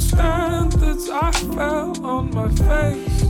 standards. 0.00 1.08
I 1.10 1.30
fell 1.30 2.06
on 2.06 2.34
my 2.34 2.48
face, 2.48 3.22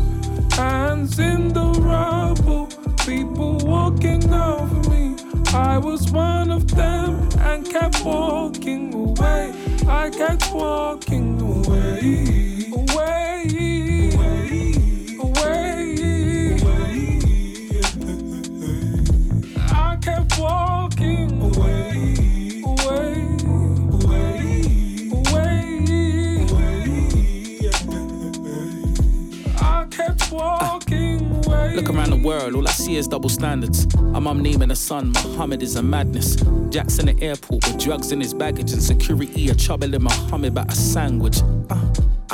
hands 0.56 1.18
in 1.18 1.52
the 1.52 1.66
rubble, 1.80 2.68
people 3.06 3.58
walking 3.58 4.32
over 4.32 4.90
me. 4.90 5.16
I 5.52 5.78
was 5.78 6.10
one 6.10 6.50
of 6.50 6.74
them 6.74 7.28
and 7.40 7.64
kept 7.64 8.04
walking 8.04 8.94
away. 8.94 9.52
I 9.86 10.10
kept 10.10 10.52
walking 10.52 11.40
away, 11.40 12.43
world, 32.24 32.54
all 32.54 32.66
I 32.66 32.70
see 32.72 32.96
is 32.96 33.06
double 33.06 33.28
standards. 33.28 33.86
A 34.14 34.20
mum 34.20 34.42
naming 34.42 34.70
a 34.70 34.76
son, 34.76 35.12
Muhammad 35.12 35.62
is 35.62 35.76
a 35.76 35.82
madness. 35.82 36.36
Jack's 36.70 36.98
in 36.98 37.06
the 37.06 37.22
airport 37.22 37.66
with 37.66 37.78
drugs 37.78 38.12
in 38.12 38.20
his 38.20 38.32
baggage 38.32 38.72
and 38.72 38.82
security 38.82 39.50
a 39.50 39.54
troubling 39.54 40.02
Muhammad 40.02 40.52
about 40.52 40.72
a 40.72 40.74
sandwich. 40.74 41.38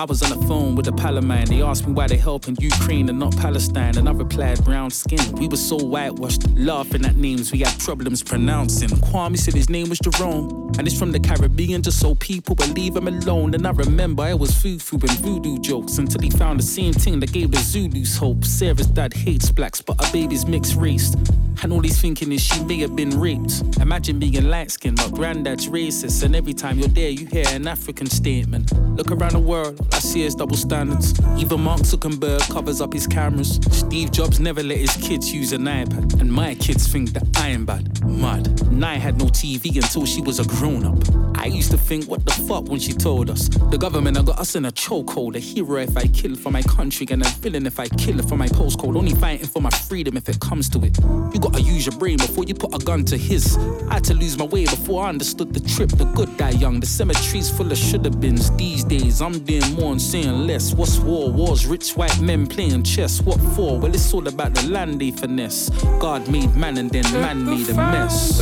I 0.01 0.05
was 0.05 0.23
on 0.23 0.31
the 0.31 0.47
phone 0.47 0.77
with 0.77 0.89
a 0.89 0.93
pal 0.93 1.19
of 1.19 1.25
mine. 1.25 1.45
They 1.45 1.61
asked 1.61 1.87
me 1.87 1.93
why 1.93 2.07
they 2.07 2.17
helping 2.17 2.57
Ukraine 2.59 3.11
and 3.11 3.19
not 3.19 3.37
Palestine, 3.37 3.99
and 3.99 4.09
I 4.09 4.13
replied, 4.13 4.65
brown 4.65 4.91
skin. 4.91 5.21
We 5.33 5.47
were 5.47 5.59
so 5.59 5.77
whitewashed, 5.77 6.49
laughing 6.57 7.05
at 7.05 7.17
names 7.17 7.53
we 7.53 7.59
had 7.59 7.79
problems 7.81 8.23
pronouncing. 8.23 8.89
Kwame 8.89 9.37
said 9.37 9.53
his 9.53 9.69
name 9.69 9.91
was 9.91 9.99
Jerome, 9.99 10.73
and 10.79 10.87
it's 10.87 10.99
from 10.99 11.13
the 11.13 11.21
Caribbean, 11.21 11.83
just 11.83 12.01
so 12.01 12.15
people 12.15 12.57
leave 12.69 12.97
him 12.97 13.09
alone. 13.09 13.53
And 13.53 13.67
I 13.67 13.73
remember 13.73 14.27
it 14.27 14.39
was 14.39 14.59
foo-foo 14.59 15.01
and 15.03 15.19
voodoo 15.21 15.59
jokes 15.59 15.99
until 15.99 16.23
he 16.23 16.31
found 16.31 16.61
the 16.61 16.65
same 16.65 16.95
thing 16.95 17.21
that 17.21 17.31
gave 17.35 17.51
the 17.51 17.59
Zulus 17.59 18.17
hope. 18.17 18.47
Sarah's 18.47 18.87
dad 18.87 19.13
hates 19.13 19.53
blacks, 19.53 19.83
but 19.83 20.03
her 20.03 20.11
baby's 20.15 20.47
mixed 20.47 20.77
race. 20.77 21.15
And 21.63 21.73
all 21.73 21.81
he's 21.81 22.01
thinking 22.01 22.33
is 22.33 22.41
she 22.43 22.63
may 22.65 22.79
have 22.79 22.97
been 22.97 23.21
raped. 23.21 23.63
Imagine 23.81 24.19
being 24.19 24.49
light 24.49 24.71
skinned, 24.71 24.97
but 24.97 25.13
granddad's 25.13 25.69
racist. 25.69 26.23
And 26.23 26.35
every 26.35 26.55
time 26.55 26.79
you're 26.79 26.89
there, 26.89 27.11
you 27.11 27.27
hear 27.27 27.45
an 27.49 27.69
African 27.69 28.09
statement. 28.09 28.73
Look 28.97 29.11
around 29.11 29.33
the 29.33 29.41
world, 29.41 29.87
I 29.93 29.99
see 29.99 30.23
is 30.23 30.35
double 30.35 30.57
standards. 30.57 31.13
Even 31.37 31.61
Mark 31.61 31.81
Zuckerberg 31.81 32.41
covers 32.51 32.81
up 32.81 32.93
his 32.95 33.07
cameras. 33.07 33.61
Steve 33.71 34.11
Jobs 34.11 34.41
never 34.41 34.63
let 34.63 34.79
his 34.79 34.97
kids 34.97 35.33
use 35.33 35.53
an 35.53 35.65
iPad. 35.65 36.21
And 36.21 36.33
my 36.33 36.55
kids 36.55 36.87
think 36.91 37.13
that 37.13 37.25
I 37.37 37.49
am 37.49 37.67
bad. 37.67 38.05
Mad. 38.07 38.71
Nye 38.73 38.97
had 38.97 39.19
no 39.19 39.27
TV 39.27 39.77
until 39.77 40.07
she 40.07 40.23
was 40.23 40.39
a 40.41 40.45
grown 40.45 40.87
up. 40.87 40.99
I 41.39 41.47
used 41.47 41.71
to 41.71 41.79
think, 41.79 42.07
what 42.07 42.25
the 42.25 42.33
fuck 42.33 42.69
when 42.69 42.81
she 42.81 42.93
told 42.93 43.31
us? 43.31 43.49
The 43.49 43.79
government 43.79 44.17
have 44.17 44.27
got 44.27 44.39
us 44.39 44.57
in 44.57 44.67
a 44.67 44.71
chokehold. 44.71 45.37
A 45.37 45.39
hero 45.39 45.77
if 45.77 45.97
I 45.97 46.07
kill 46.07 46.37
for 46.37 46.51
my 46.51 46.63
country, 46.63 47.07
and 47.11 47.25
a 47.25 47.29
villain 47.29 47.67
if 47.67 47.81
I 47.81 47.89
kill 47.89 48.19
for 48.23 48.37
my 48.37 48.49
postcode. 48.49 48.97
Only 48.97 49.15
fighting 49.15 49.47
for 49.47 49.63
my 49.63 49.71
freedom 49.71 50.17
if 50.17 50.29
it 50.29 50.41
comes 50.41 50.69
to 50.71 50.85
it. 50.85 50.99
You 51.33 51.41
gotta 51.51 51.63
use 51.63 51.87
your 51.87 51.97
brain 51.97 52.17
before 52.17 52.45
you 52.45 52.55
put 52.55 52.75
a 52.75 52.79
gun 52.79 53.05
to 53.05 53.17
his. 53.17 53.57
I 53.89 53.95
had 53.95 54.05
to 54.05 54.15
lose 54.15 54.39
my 54.39 54.45
way 54.45 54.65
before 54.65 55.05
I 55.05 55.09
understood 55.09 55.53
the 55.53 55.61
trip. 55.61 55.91
The 55.91 56.05
good 56.05 56.37
die 56.37 56.51
young. 56.51 56.81
The 56.81 56.87
cemetery's 56.87 57.51
full 57.51 57.71
of 57.71 57.79
shoulda 57.79 58.11
beens. 58.11 58.51
These 58.57 58.85
days, 58.85 59.21
I'm 59.21 59.39
doing 59.41 59.75
more 59.75 59.93
and 59.93 60.01
saying 60.01 60.47
less. 60.47 60.75
What's 60.75 60.99
war? 60.99 61.31
Wars, 61.31 61.67
rich 61.67 61.93
white 61.93 62.21
men 62.21 62.47
playing 62.47 62.85
chess. 62.85 63.21
What 63.21 63.41
for? 63.55 63.79
Well, 63.79 63.95
it's 63.95 64.13
all 64.15 64.27
about 64.27 64.55
the 64.55 64.69
land 64.69 65.01
they 65.01 65.11
finesse. 65.11 65.71
God 65.99 66.29
made 66.29 66.55
man 66.55 66.79
and 66.79 66.91
then 66.91 67.05
man 67.13 67.45
made 67.45 67.69
a 67.69 67.75
mess. 67.75 68.39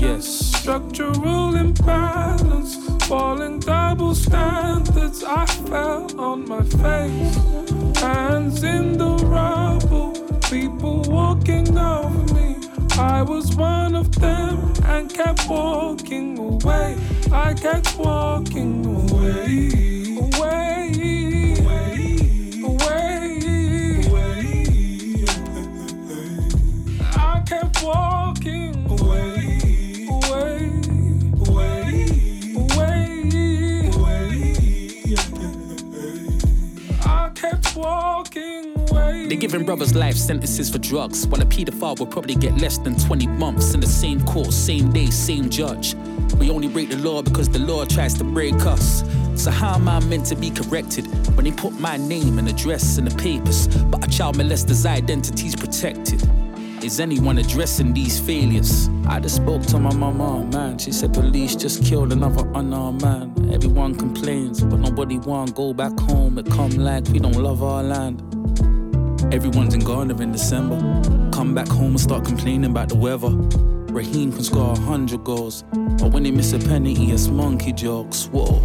Yes. 0.00 0.26
Structural 0.26 1.54
imbalance, 1.56 2.76
falling 3.06 3.60
double 3.60 4.14
standards. 4.14 5.24
I 5.24 5.46
fell 5.46 6.20
on 6.20 6.48
my 6.48 6.62
face, 6.62 8.00
hands 8.00 8.62
in 8.62 8.98
the 8.98 9.16
rubble, 9.24 10.12
people 10.52 11.00
walking 11.08 11.78
over 11.78 12.34
me. 12.34 12.56
I 12.98 13.22
was 13.22 13.56
one 13.56 13.94
of 13.94 14.12
them 14.20 14.74
and 14.84 15.08
kept 15.08 15.48
walking 15.48 16.38
away. 16.38 16.94
I 17.32 17.54
kept 17.54 17.96
walking 17.96 18.84
away, 18.84 19.91
They're 39.32 39.40
giving 39.40 39.64
brothers 39.64 39.94
life 39.94 40.14
sentences 40.14 40.68
for 40.68 40.76
drugs, 40.76 41.26
while 41.26 41.40
a 41.40 41.46
paedophile 41.46 41.98
will 41.98 42.06
probably 42.06 42.34
get 42.34 42.54
less 42.58 42.76
than 42.76 42.98
20 42.98 43.28
months 43.28 43.72
in 43.72 43.80
the 43.80 43.86
same 43.86 44.20
court, 44.26 44.52
same 44.52 44.92
day, 44.92 45.06
same 45.06 45.48
judge. 45.48 45.94
We 46.38 46.50
only 46.50 46.68
break 46.68 46.90
the 46.90 46.98
law 46.98 47.22
because 47.22 47.48
the 47.48 47.60
law 47.60 47.86
tries 47.86 48.12
to 48.18 48.24
break 48.24 48.52
us. 48.66 49.02
So 49.34 49.50
how 49.50 49.76
am 49.76 49.88
I 49.88 50.00
meant 50.00 50.26
to 50.26 50.36
be 50.36 50.50
corrected 50.50 51.06
when 51.34 51.46
they 51.46 51.50
put 51.50 51.72
my 51.80 51.96
name 51.96 52.38
and 52.38 52.46
address 52.46 52.98
in 52.98 53.06
the 53.06 53.16
papers, 53.16 53.68
but 53.68 54.06
a 54.06 54.10
child 54.10 54.36
molester's 54.36 54.84
identity's 54.84 55.56
protected? 55.56 56.22
Is 56.84 57.00
anyone 57.00 57.38
addressing 57.38 57.94
these 57.94 58.20
failures? 58.20 58.90
I 59.08 59.18
just 59.18 59.36
spoke 59.36 59.62
to 59.68 59.78
my 59.78 59.94
mama, 59.94 60.44
man. 60.52 60.76
She 60.76 60.92
said 60.92 61.14
police 61.14 61.56
just 61.56 61.82
killed 61.82 62.12
another 62.12 62.46
unarmed 62.54 63.00
man. 63.00 63.50
Everyone 63.50 63.94
complains, 63.94 64.62
but 64.62 64.78
nobody 64.78 65.16
want 65.16 65.54
go 65.54 65.72
back 65.72 65.98
home. 66.00 66.36
It 66.36 66.50
come 66.50 66.72
like 66.72 67.08
we 67.08 67.18
don't 67.18 67.32
love 67.32 67.62
our 67.62 67.82
land. 67.82 68.41
Everyone's 69.32 69.72
in 69.72 69.80
Ghana 69.80 70.14
in 70.20 70.30
December. 70.30 70.76
Come 71.32 71.54
back 71.54 71.66
home 71.66 71.92
and 71.92 72.00
start 72.00 72.26
complaining 72.26 72.70
about 72.70 72.90
the 72.90 72.96
weather. 72.96 73.30
Raheem 73.90 74.30
can 74.30 74.44
score 74.44 74.72
a 74.72 74.78
hundred 74.78 75.24
goals, 75.24 75.64
but 75.72 76.12
when 76.12 76.24
they 76.24 76.30
miss 76.30 76.52
a 76.52 76.58
penalty, 76.58 77.10
it's 77.10 77.28
monkey 77.28 77.72
jokes. 77.72 78.26
Whoa. 78.26 78.60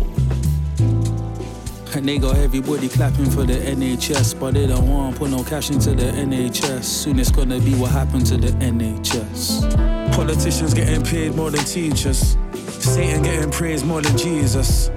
And 1.96 2.06
they 2.06 2.18
got 2.18 2.36
everybody 2.36 2.90
clapping 2.90 3.32
for 3.32 3.44
the 3.44 3.54
NHS, 3.54 4.38
but 4.38 4.56
they 4.56 4.68
don't 4.68 4.90
want 4.90 5.14
to 5.14 5.20
put 5.20 5.30
no 5.30 5.42
cash 5.42 5.70
into 5.70 5.96
the 5.96 6.12
NHS. 6.12 6.84
Soon 6.84 7.18
it's 7.18 7.32
gonna 7.32 7.62
be 7.62 7.74
what 7.76 7.92
happened 7.92 8.26
to 8.26 8.36
the 8.36 8.50
NHS. 8.60 10.14
Politicians 10.16 10.74
getting 10.74 11.02
paid 11.02 11.34
more 11.34 11.50
than 11.50 11.64
teachers. 11.64 12.36
Satan 12.80 13.24
getting 13.24 13.52
praised 13.52 13.86
more 13.86 14.02
than 14.02 14.18
Jesus. 14.18 14.92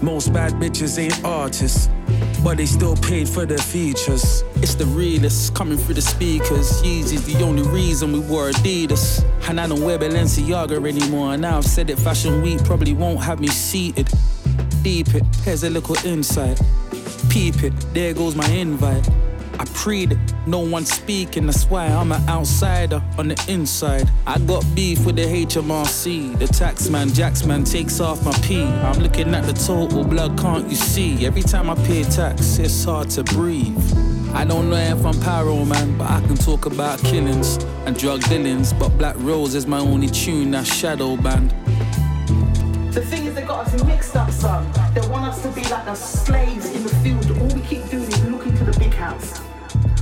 Most 0.00 0.32
bad 0.32 0.52
bitches 0.52 1.00
ain't 1.00 1.24
artists, 1.24 1.88
but 2.42 2.58
they 2.58 2.66
still 2.66 2.96
paid 2.96 3.28
for 3.28 3.44
their 3.44 3.58
features. 3.58 4.44
It's 4.56 4.74
the 4.74 4.86
realists 4.86 5.50
coming 5.50 5.78
through 5.78 5.94
the 5.94 6.02
speakers. 6.02 6.82
Yeezy's 6.82 7.26
the 7.26 7.42
only 7.42 7.62
reason 7.62 8.12
we 8.12 8.20
wore 8.20 8.50
Adidas. 8.50 9.24
And 9.48 9.60
I 9.60 9.66
don't 9.66 9.82
wear 9.82 9.98
Balenciaga 9.98 10.86
anymore. 10.86 11.36
Now 11.36 11.58
I've 11.58 11.64
said 11.64 11.90
it, 11.90 11.98
Fashion 11.98 12.42
Week 12.42 12.62
probably 12.64 12.92
won't 12.92 13.20
have 13.20 13.40
me 13.40 13.48
seated. 13.48 14.08
Deep 14.82 15.14
it, 15.14 15.24
here's 15.44 15.64
a 15.64 15.70
little 15.70 15.96
insight. 16.06 16.60
Peep 17.28 17.62
it, 17.62 17.72
there 17.92 18.14
goes 18.14 18.36
my 18.36 18.48
invite. 18.48 19.08
I 19.58 19.64
prayed 19.72 20.18
no 20.46 20.58
one 20.58 20.84
speaking, 20.84 21.46
that's 21.46 21.64
why 21.64 21.86
I'm 21.86 22.12
an 22.12 22.28
outsider 22.28 23.02
on 23.18 23.28
the 23.28 23.44
inside. 23.48 24.10
I 24.26 24.38
got 24.38 24.64
beef 24.74 25.04
with 25.06 25.16
the 25.16 25.22
HMRC, 25.22 26.38
the 26.38 26.44
taxman, 26.44 27.08
Jacksman 27.10 27.70
takes 27.70 28.00
off 28.00 28.24
my 28.24 28.32
P. 28.40 28.62
I'm 28.62 28.98
looking 28.98 29.34
at 29.34 29.44
the 29.44 29.52
total 29.52 30.04
blood, 30.04 30.38
can't 30.38 30.68
you 30.68 30.76
see? 30.76 31.24
Every 31.26 31.42
time 31.42 31.70
I 31.70 31.74
pay 31.86 32.02
tax, 32.04 32.58
it's 32.58 32.84
hard 32.84 33.10
to 33.10 33.24
breathe. 33.24 33.76
I 34.34 34.44
don't 34.44 34.68
know 34.68 34.76
if 34.76 35.04
I'm 35.06 35.18
pyro 35.20 35.64
man, 35.64 35.96
but 35.96 36.10
I 36.10 36.20
can 36.20 36.36
talk 36.36 36.66
about 36.66 36.98
killings 37.00 37.56
and 37.86 37.96
drug 37.96 38.22
dealings. 38.24 38.74
But 38.74 38.90
Black 38.98 39.16
Rose 39.20 39.54
is 39.54 39.66
my 39.66 39.78
only 39.78 40.08
tune, 40.08 40.50
that 40.50 40.66
Shadow 40.66 41.16
Band. 41.16 41.50
The 42.92 43.00
thing 43.00 43.24
is, 43.24 43.34
they 43.34 43.42
got 43.42 43.66
us 43.66 43.84
mixed 43.84 44.14
up, 44.14 44.30
son. 44.30 44.70
They 44.94 45.06
want 45.08 45.24
us 45.24 45.42
to 45.42 45.48
be 45.48 45.62
like 45.68 45.86
the 45.86 45.94
slaves 45.94 46.66
in 46.66 46.82
the 46.82 46.94
field. 46.96 47.30
All 47.38 47.48
we 47.48 47.62
keep 47.66 47.88
doing 47.88 48.04
is 48.04 48.24
looking 48.24 48.56
to 48.58 48.64
the 48.64 48.78
big 48.78 48.92
house. 48.92 49.45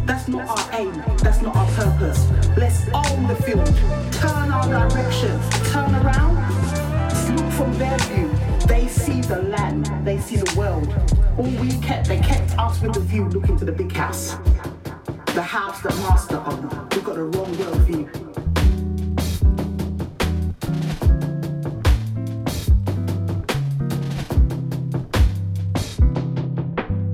That's 0.06 0.28
not 0.28 0.46
our 0.48 0.80
aim, 0.80 0.92
that's 1.22 1.40
not 1.40 1.56
our 1.56 1.66
purpose. 1.72 2.28
Let's 2.56 2.86
own 2.92 3.26
the 3.26 3.36
field, 3.36 3.66
turn 4.12 4.52
our 4.52 4.68
direction, 4.68 5.40
turn 5.72 5.94
around, 5.94 6.36
look 7.34 7.50
from 7.52 7.76
their 7.78 7.96
view. 7.98 8.30
They 8.66 8.86
see 8.86 9.22
the 9.22 9.42
land, 9.42 9.90
they 10.04 10.18
see 10.18 10.36
the 10.36 10.58
world. 10.58 10.88
All 11.38 11.44
we 11.44 11.70
kept, 11.80 12.08
they 12.08 12.20
kept 12.20 12.58
us 12.58 12.80
with 12.82 12.92
the 12.94 13.00
view 13.00 13.24
looking 13.30 13.56
to 13.58 13.64
the 13.64 13.72
big 13.72 13.92
house. 13.92 14.36
The 15.34 15.42
house 15.42 15.80
that 15.80 15.96
master 15.96 16.42
owned. 16.46 16.70
We 16.94 17.00
got 17.00 17.14
the 17.14 17.24
wrong 17.24 17.54
worldview. 17.54 18.08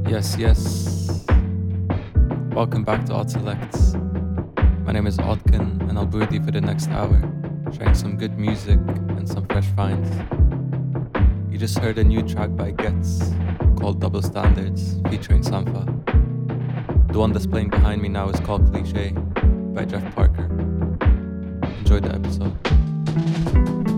Yes, 0.09 0.37
yes. 0.37 0.90
Welcome 2.61 2.85
back 2.85 3.07
to 3.07 3.15
Odd 3.15 3.31
Selects. 3.31 3.95
My 4.85 4.93
name 4.93 5.07
is 5.07 5.17
Odqin, 5.17 5.81
and 5.89 5.99
I'll 5.99 6.05
be 6.05 6.19
with 6.19 6.31
you 6.31 6.45
for 6.45 6.51
the 6.51 6.61
next 6.61 6.91
hour, 6.91 7.19
sharing 7.73 7.95
some 7.95 8.19
good 8.19 8.39
music 8.39 8.79
and 9.17 9.27
some 9.27 9.47
fresh 9.47 9.65
finds. 9.69 10.11
You 11.51 11.57
just 11.57 11.79
heard 11.79 11.97
a 11.97 12.05
new 12.05 12.21
track 12.21 12.55
by 12.55 12.73
Ghetts 12.73 13.33
called 13.79 13.99
Double 13.99 14.21
Standards 14.21 15.01
featuring 15.09 15.41
Sampha. 15.41 15.87
The 17.11 17.19
one 17.19 17.33
that's 17.33 17.47
playing 17.47 17.71
behind 17.71 18.03
me 18.03 18.11
now 18.11 18.29
is 18.29 18.39
called 18.41 18.71
Cliche 18.71 19.13
by 19.73 19.87
Jeff 19.87 20.15
Parker. 20.15 20.45
Enjoy 21.79 22.01
the 22.01 22.13
episode. 22.15 23.90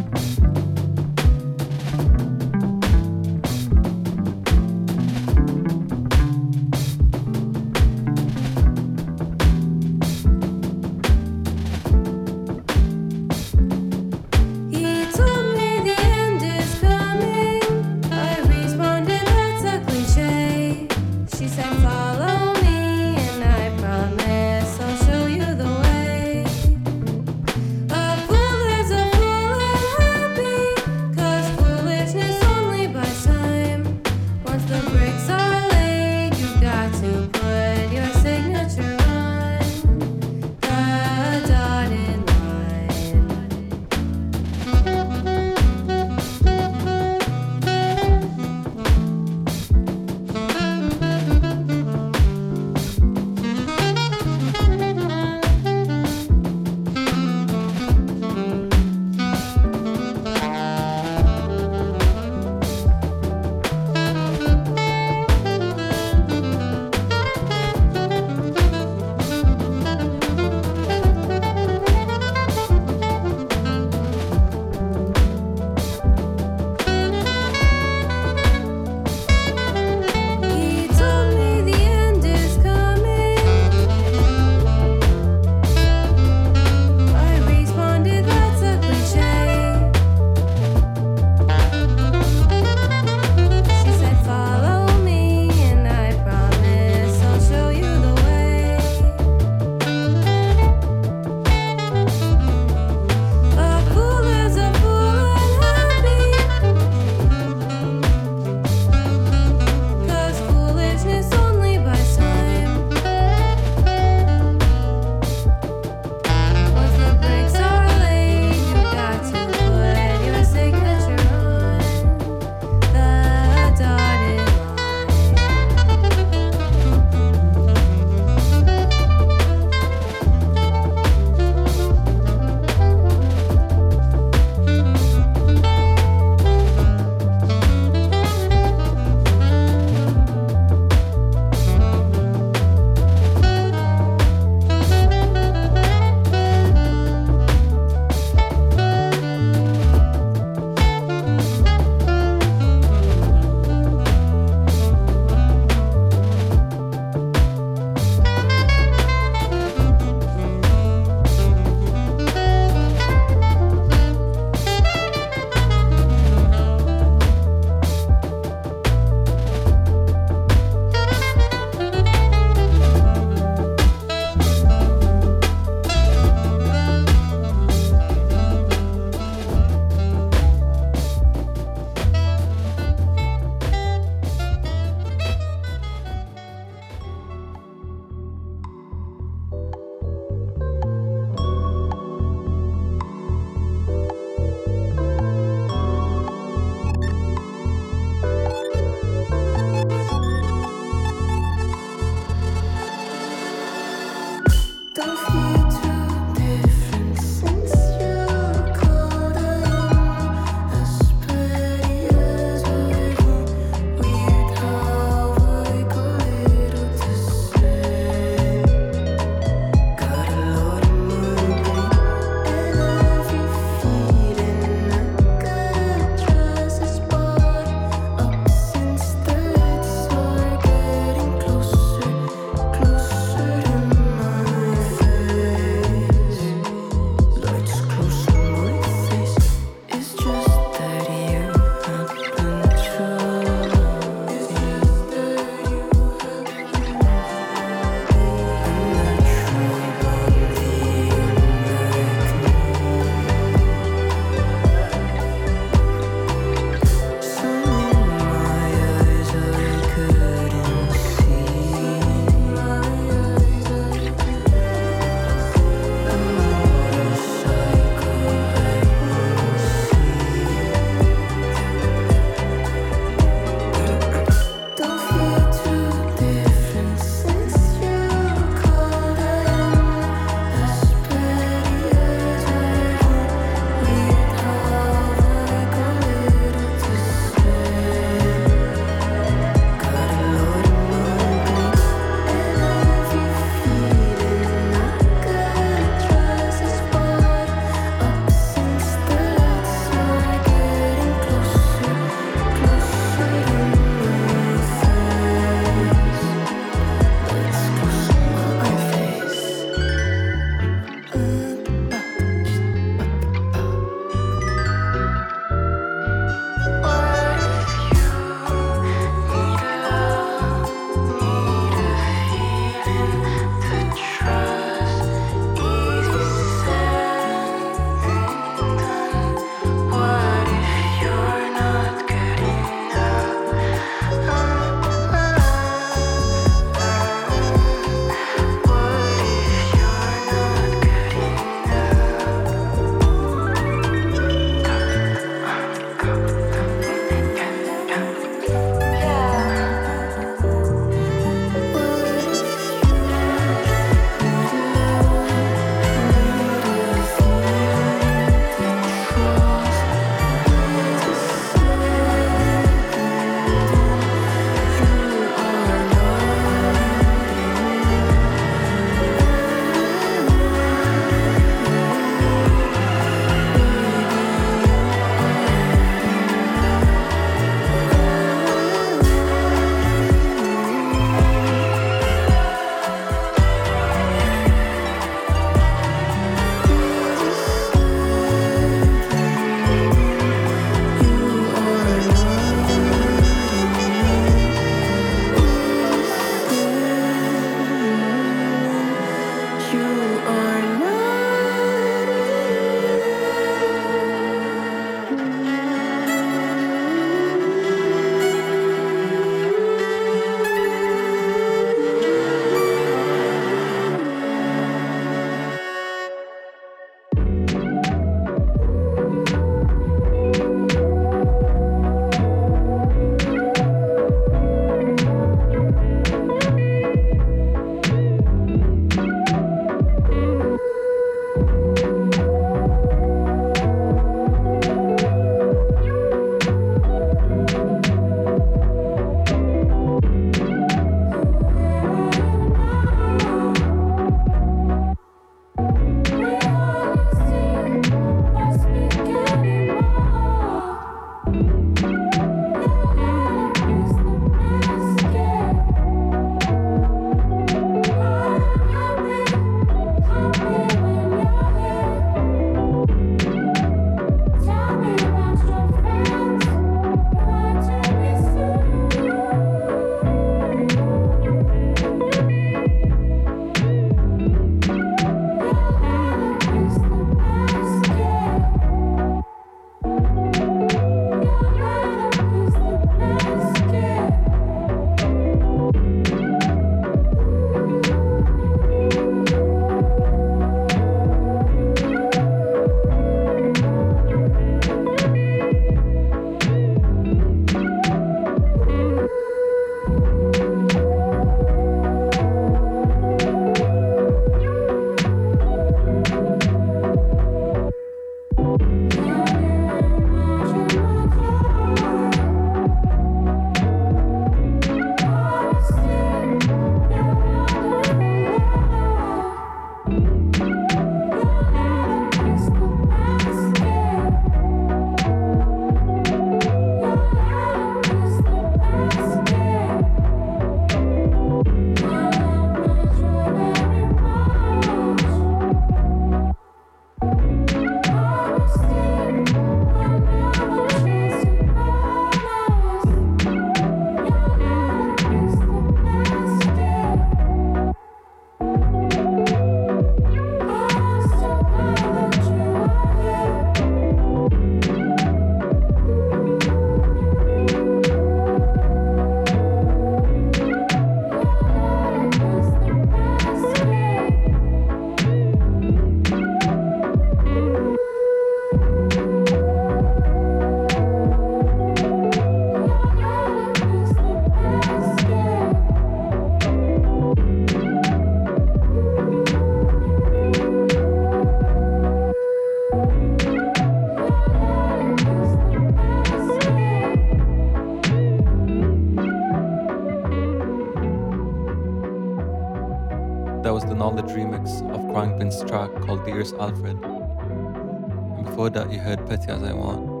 Chaplin's 595.20 595.44
track 595.50 595.70
called 595.82 596.02
Dearest 596.06 596.34
Alfred. 596.36 596.82
And 596.82 598.24
before 598.24 598.48
that, 598.48 598.72
you 598.72 598.78
heard 598.78 599.06
Petty 599.06 599.30
As 599.30 599.42
I 599.42 599.52
Want 599.52 600.00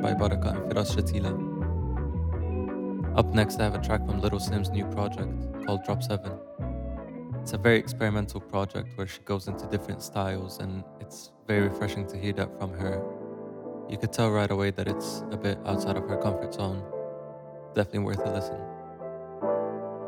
by 0.00 0.14
Baraka 0.14 0.50
and 0.50 0.70
Firas 0.70 0.94
Shatila. 0.94 1.32
Up 3.18 3.26
next, 3.34 3.58
I 3.58 3.64
have 3.64 3.74
a 3.74 3.80
track 3.80 4.06
from 4.06 4.20
Little 4.20 4.38
Simz 4.38 4.70
new 4.70 4.84
project 4.84 5.32
called 5.66 5.82
Drop 5.82 6.00
7. 6.00 6.30
It's 7.40 7.54
a 7.54 7.58
very 7.58 7.76
experimental 7.76 8.40
project 8.40 8.86
where 8.94 9.08
she 9.08 9.18
goes 9.22 9.48
into 9.48 9.66
different 9.66 10.00
styles, 10.00 10.60
and 10.60 10.84
it's 11.00 11.32
very 11.48 11.66
refreshing 11.66 12.06
to 12.06 12.16
hear 12.16 12.34
that 12.34 12.56
from 12.60 12.72
her. 12.74 13.02
You 13.88 13.98
could 13.98 14.12
tell 14.12 14.30
right 14.30 14.52
away 14.52 14.70
that 14.70 14.86
it's 14.86 15.24
a 15.32 15.36
bit 15.36 15.58
outside 15.66 15.96
of 15.96 16.08
her 16.08 16.18
comfort 16.18 16.54
zone. 16.54 16.84
Definitely 17.74 18.04
worth 18.04 18.24
a 18.24 18.30
listen. 18.30 18.60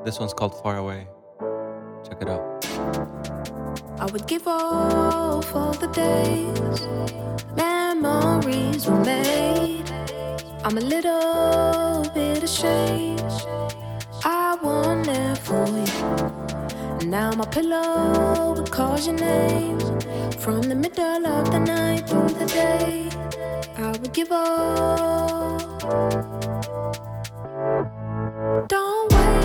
This 0.04 0.20
one's 0.20 0.32
called 0.32 0.54
Far 0.62 0.76
Away. 0.76 1.08
Check 2.08 2.22
it 2.22 2.28
out. 2.28 3.63
I 3.98 4.06
would 4.12 4.26
give 4.26 4.46
all 4.46 5.42
for 5.42 5.72
the 5.74 5.88
days 5.88 7.14
memories 7.56 8.88
we 8.88 8.96
made. 9.04 9.90
I'm 10.64 10.76
a 10.78 10.80
little 10.80 12.04
bit 12.14 12.42
ashamed. 12.42 13.22
I 14.24 14.56
want 14.62 15.08
it 15.08 15.38
for 15.38 15.66
you. 15.66 17.08
Now 17.08 17.32
my 17.32 17.46
pillow 17.46 18.54
would 18.56 18.70
call 18.70 18.98
your 18.98 19.14
name 19.14 19.78
from 20.38 20.62
the 20.62 20.74
middle 20.74 21.26
of 21.26 21.50
the 21.50 21.60
night 21.60 22.08
through 22.08 22.28
the 22.28 22.46
day. 22.46 23.08
I 23.76 23.90
would 23.92 24.12
give 24.12 24.32
all. 24.32 25.58
Don't 28.68 29.12
wait. 29.12 29.43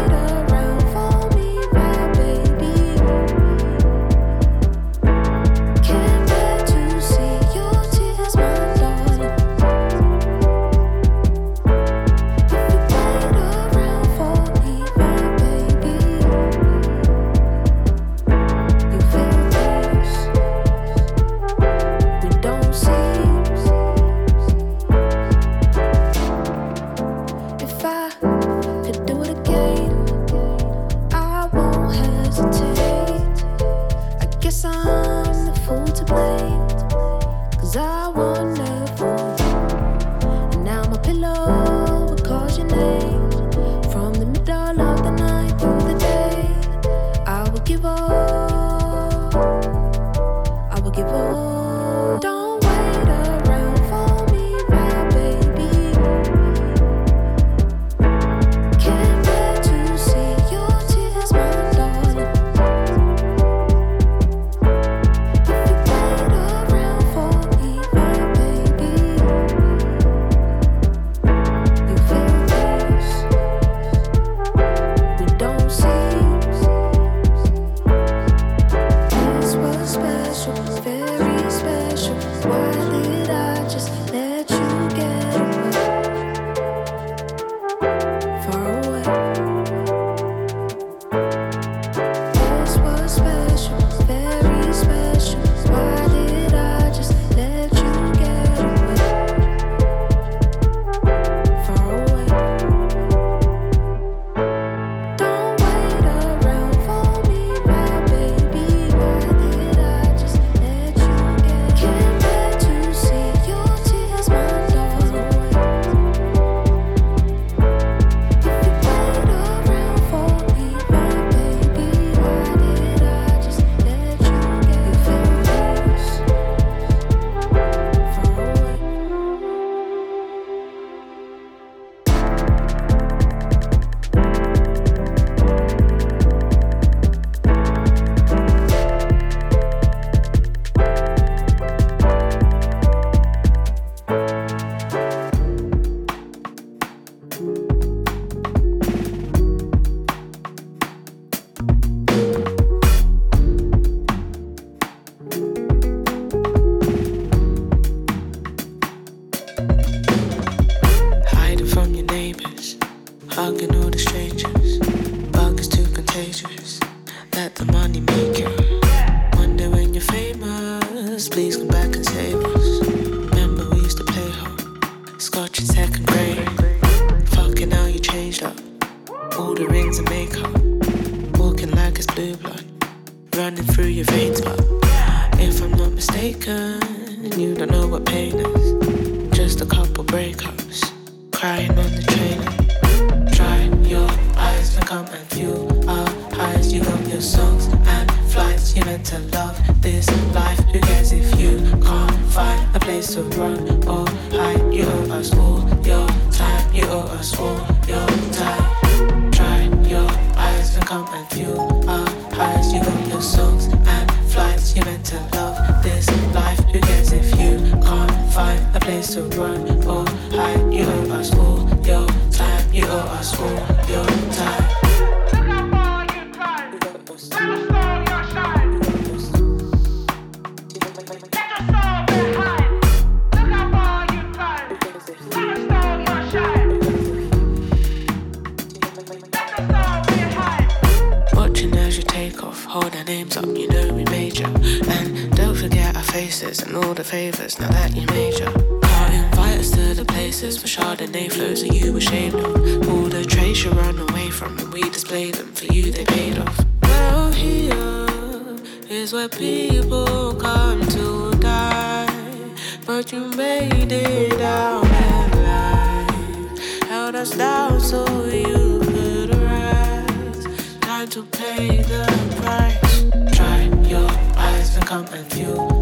Faces 246.50 246.68
and 246.68 246.76
all 246.78 246.94
the 246.94 247.04
favors 247.04 247.60
now 247.60 247.70
that 247.70 247.96
you 247.96 248.06
major. 248.08 248.52
Can't 248.82 249.14
invite 249.14 249.60
us 249.60 249.72
to 249.72 249.94
the 249.94 250.06
places 250.06 250.58
for 250.58 250.68
Chardonnay 250.68 251.32
flows 251.32 251.62
that 251.64 251.74
you 251.74 251.92
were 251.92 252.00
ashamed 252.00 252.36
of. 252.36 252.90
All 252.90 253.08
the 253.08 253.24
traits 253.26 253.64
you 253.64 253.72
run 253.72 254.00
away 254.00 254.30
from 254.32 254.58
and 254.58 254.74
we 254.74 254.82
display 254.90 255.32
them 255.32 255.52
for 255.54 255.66
you, 255.66 255.92
they 255.92 256.06
paid 256.06 256.40
off. 256.40 256.66
Well, 256.84 257.32
here 257.32 258.58
is 258.90 259.14
where 259.14 259.30
people 259.30 260.34
come 260.36 260.82
to 260.98 261.32
die, 261.40 262.52
but 262.86 263.12
you 263.12 263.30
made 263.36 263.92
it 263.92 264.42
out 264.42 264.86
alive. 265.34 266.60
Held 266.90 267.16
us 267.16 267.32
down 267.32 267.80
so 267.80 268.02
you 268.26 268.80
could 268.92 269.36
rise. 269.36 270.46
Time 270.82 271.08
to 271.10 271.24
pay 271.24 271.84
the 271.84 272.06
price. 272.42 273.38
Try 273.38 273.70
your 273.88 274.10
eyes 274.36 274.76
and 274.76 274.86
come 274.86 275.06
and 275.14 275.26
view 275.34 275.79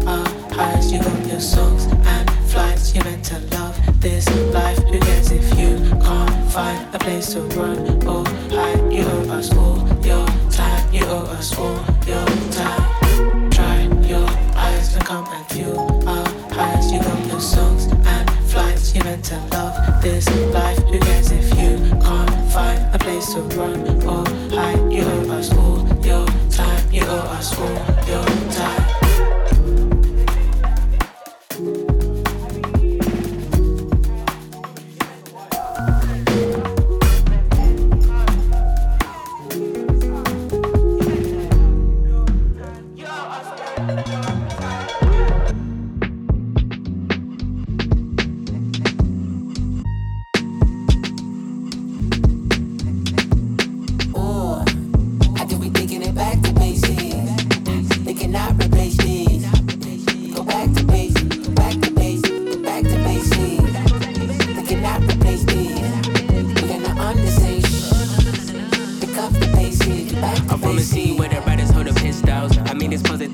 highs. 0.58 0.92
You 0.92 0.98
got 1.00 1.26
your 1.26 1.40
songs 1.40 1.84
and 2.14 2.30
flights. 2.50 2.94
You're 2.94 3.04
meant 3.04 3.24
to 3.26 3.38
love 3.54 3.76
this 4.00 4.26
life. 4.52 4.78
Who 4.90 4.98
cares 4.98 5.30
if 5.30 5.46
you 5.58 5.72
can't 6.06 6.52
find 6.52 6.94
a 6.94 6.98
place 6.98 7.32
to 7.34 7.40
run 7.58 7.78
or 8.06 8.24
hide? 8.56 8.92
You 8.92 9.04
owe 9.04 9.36
us 9.38 9.54
all 9.56 9.78
your 10.10 10.26
time. 10.50 10.82
You 10.92 11.04
owe 11.06 11.36
us 11.38 11.56
all 11.56 11.78
your 12.10 12.26
time. 12.58 13.50
Try 13.50 13.76
your 14.12 14.28
eyes 14.66 14.94
and 14.94 15.04
come 15.04 15.26
and 15.36 15.44
view 15.52 15.72
our 16.12 16.28
highs. 16.58 16.92
You 16.92 17.00
got 17.00 17.26
your 17.26 17.40
songs 17.40 17.86
and 18.14 18.30
flights. 18.50 18.94
You're 18.94 19.04
meant 19.04 19.24
to 19.26 19.38
love 19.54 20.02
this 20.02 20.26
life. 20.52 20.78
Who 20.90 20.98
cares 20.98 21.30
if 21.30 21.48
you 21.60 21.72
can't 22.06 22.52
find 22.52 22.80
a 22.94 22.98
place 22.98 23.32
to 23.34 23.40
run 23.58 23.80
or 24.04 24.24
hide? 24.56 24.92
You 24.92 25.04
owe 25.04 25.38
us 25.38 25.52
all 25.54 25.78
your 26.04 26.26
time. 26.50 26.82
You 26.92 27.02
owe 27.02 27.36
us 27.38 27.56
all 27.58 27.97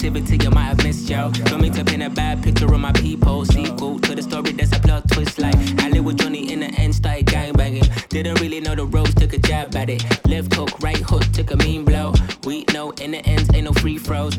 positivity, 0.04 0.44
you 0.44 0.50
might 0.50 0.64
have 0.64 0.84
missed, 0.84 1.08
yo. 1.08 1.30
Don't 1.30 1.62
mean 1.62 1.72
to 1.72 1.84
paint 1.84 2.02
a 2.02 2.10
bad 2.10 2.42
picture 2.42 2.66
of 2.66 2.80
my 2.80 2.92
people. 2.92 3.44
Sequel 3.46 3.98
to 4.00 4.14
the 4.14 4.22
story, 4.22 4.52
that's 4.52 4.76
a 4.76 4.80
plot 4.80 5.08
twist 5.08 5.38
like 5.38 5.54
with 6.04 6.18
Johnny 6.18 6.52
in 6.52 6.60
the 6.60 6.66
end, 6.66 6.94
started 6.94 7.26
gangbanging. 7.26 8.08
Didn't 8.08 8.40
really 8.40 8.60
know 8.60 8.74
the 8.74 8.84
ropes, 8.84 9.14
took 9.14 9.32
a 9.32 9.38
jab 9.38 9.74
at 9.74 9.88
it. 9.88 10.04
Left 10.26 10.52
hook, 10.54 10.70
right 10.82 10.98
hook, 10.98 11.22
took 11.32 11.50
a 11.50 11.56
mean 11.56 11.84
blow. 11.84 12.12
We 12.44 12.64
know 12.72 12.90
in 12.90 13.12
the 13.12 13.24
ends, 13.26 13.48
ain't 13.54 13.64
no 13.64 13.72
free 13.72 13.98
throws. 13.98 14.36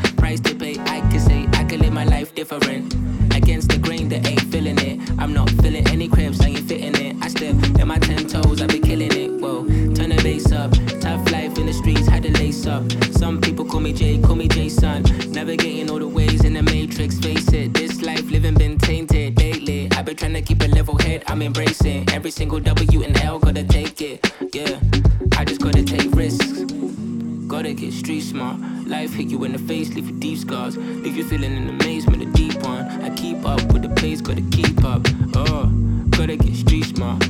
I'm 21.35 21.41
embracing. 21.41 22.07
Every 22.13 22.31
single 22.31 22.61
W 22.61 23.03
and 23.03 23.17
L, 23.21 23.39
gotta 23.39 23.65
take 23.65 24.01
it. 24.01 24.25
Yeah, 24.53 24.79
I 25.37 25.43
just 25.43 25.59
gotta 25.59 25.83
take 25.83 26.09
risks. 26.15 26.63
Gotta 27.45 27.73
get 27.73 27.91
street 27.91 28.21
smart. 28.21 28.57
Life 28.87 29.13
hit 29.13 29.27
you 29.27 29.43
in 29.43 29.51
the 29.51 29.59
face, 29.59 29.93
leave 29.93 30.07
you 30.07 30.17
deep 30.17 30.37
scars. 30.37 30.77
Leave 30.77 31.17
you 31.17 31.25
feeling 31.25 31.51
in 31.51 31.67
amazement, 31.67 32.23
a 32.23 32.25
deep 32.27 32.63
one. 32.63 32.87
I 33.03 33.13
keep 33.15 33.45
up 33.45 33.61
with 33.73 33.81
the 33.81 33.89
pace, 33.89 34.21
gotta 34.21 34.43
keep 34.43 34.81
up. 34.85 35.05
Oh, 35.35 35.69
gotta 36.11 36.37
get 36.37 36.55
street 36.55 36.85
smart. 36.85 37.21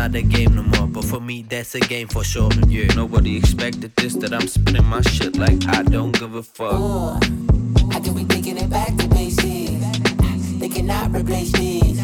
Not 0.00 0.14
a 0.14 0.22
game 0.22 0.54
no 0.54 0.62
more, 0.62 0.86
but 0.86 1.04
for 1.04 1.20
me, 1.20 1.42
that's 1.42 1.74
a 1.74 1.80
game 1.80 2.08
for 2.08 2.24
sure. 2.24 2.50
Yeah, 2.66 2.86
nobody 2.94 3.36
expected 3.36 3.94
this, 3.96 4.14
that 4.14 4.32
I'm 4.32 4.48
spinning 4.48 4.86
my 4.86 5.02
shit 5.02 5.36
like 5.36 5.62
I 5.68 5.82
don't 5.82 6.18
give 6.18 6.34
a 6.34 6.42
fuck. 6.42 6.72
I 7.94 8.00
do 8.00 8.14
be 8.14 8.24
taking 8.24 8.56
it 8.56 8.70
back 8.70 8.96
to 8.96 9.06
basics. 9.08 9.98
They 10.58 10.70
cannot 10.70 11.14
replace 11.14 11.52
these. 11.52 12.00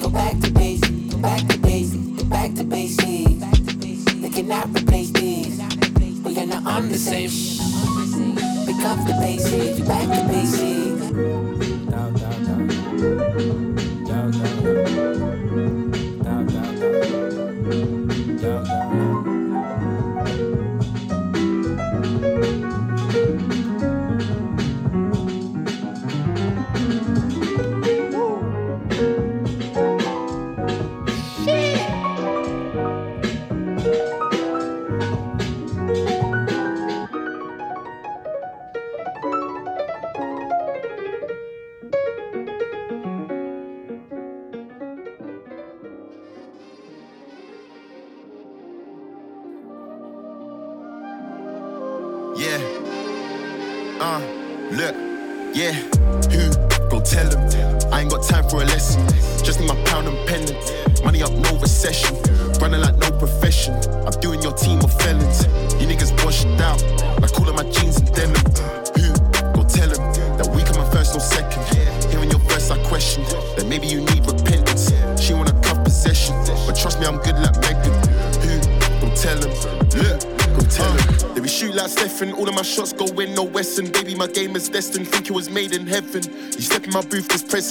Go 0.00 0.08
back 0.08 0.40
to 0.40 0.50
basics, 0.52 1.12
Go 1.12 1.18
back 1.18 1.46
to 1.48 1.58
basics, 1.58 2.22
Go 2.22 2.24
back 2.30 2.54
to 2.54 2.64
basics. 2.64 3.44
They 4.22 4.30
cannot 4.30 4.68
replace 4.74 5.10
these. 5.10 5.60
We're 6.24 6.34
gonna 6.34 6.62
understate. 6.66 7.30
Pick 8.66 8.82
up 8.90 9.00
the 9.06 9.14
basics, 9.20 9.80
back 9.86 10.08
to 10.16 10.22
basics. 10.32 11.02
Yeah. 15.52 15.81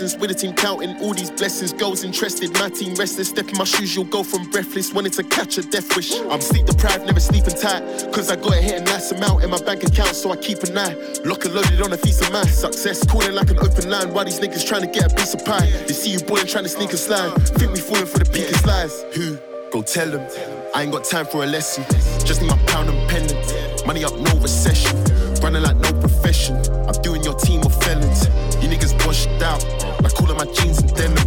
Presence, 0.02 0.20
with 0.20 0.30
the 0.30 0.36
team 0.36 0.54
counting 0.54 0.98
all 1.02 1.14
these 1.14 1.32
blessings. 1.32 1.74
Girls 1.74 2.04
interested, 2.04 2.52
my 2.54 2.70
team 2.70 2.96
restless. 2.96 3.30
Step 3.30 3.48
in 3.50 3.58
my 3.58 3.64
shoes, 3.64 3.96
you'll 3.96 4.06
go 4.06 4.24
from 4.24 4.50
breathless, 4.50 4.94
wanting 4.94 5.12
to 5.12 5.24
catch 5.24 5.58
a 5.58 5.64
death 5.64 5.96
wish. 5.96 6.20
I'm 6.22 6.42
sleep 6.42 6.66
deprived, 6.66 7.06
never 7.06 7.20
sleeping 7.20 7.56
tight, 7.56 7.84
cause 8.12 8.32
I 8.32 8.36
got 8.36 8.54
to 8.54 8.62
hit 8.62 8.82
a 8.82 8.84
nice 8.84 9.12
amount 9.12 9.44
in 9.44 9.50
my 9.50 9.62
bank 9.62 9.84
account, 9.84 10.16
so 10.16 10.32
I 10.32 10.38
keep 10.38 10.64
an 10.64 10.78
eye. 10.78 10.96
Lock 11.24 11.46
and 11.46 11.54
loaded 11.54 11.82
on 11.82 11.94
a 11.94 11.98
feast 11.98 12.22
of 12.22 12.32
my 12.32 12.44
success, 12.44 13.06
calling 13.06 13.34
like 13.34 13.50
an 13.50 13.60
open 13.60 13.90
line. 13.90 14.14
Why 14.14 14.24
these 14.24 14.40
niggas 14.40 14.68
trying 14.68 14.82
to 14.82 14.88
get 14.88 15.12
a 15.12 15.16
piece 15.16 15.34
of 15.34 15.46
pie? 15.46 15.70
They 15.88 15.94
see 15.94 16.12
you 16.12 16.20
boy 16.20 16.44
trying 16.44 16.64
to 16.64 16.70
sneak 16.70 16.94
a 16.94 16.98
slide, 16.98 17.34
think 17.60 17.74
we 17.74 17.80
falling 17.80 18.06
for 18.06 18.20
the 18.20 18.26
peakest 18.26 18.66
lies. 18.66 19.04
Who? 19.16 19.38
Go 19.72 19.82
tell 19.82 20.10
them. 20.10 20.28
I 20.76 20.84
ain't 20.84 20.92
got 20.92 21.06
time 21.06 21.26
for 21.26 21.44
a 21.44 21.48
lesson. 21.48 21.86
Just 22.26 22.42
need 22.42 22.50
my 22.50 22.58
pound 22.66 22.90
and 22.90 23.10
pendant. 23.10 23.86
Money 23.86 24.04
up, 24.04 24.18
no 24.18 24.34
recession. 24.40 25.21
Running 25.42 25.64
like 25.64 25.78
no 25.78 25.92
profession. 26.00 26.58
I'm 26.88 27.02
doing 27.02 27.24
your 27.24 27.34
team 27.34 27.62
of 27.64 27.74
felons. 27.84 28.26
You 28.62 28.70
niggas 28.70 28.94
washed 29.06 29.28
out. 29.42 29.64
Like 30.04 30.20
all 30.22 30.30
of 30.30 30.38
my 30.38 30.46
jeans 30.54 30.80
and 30.80 30.94
denim. 30.96 31.18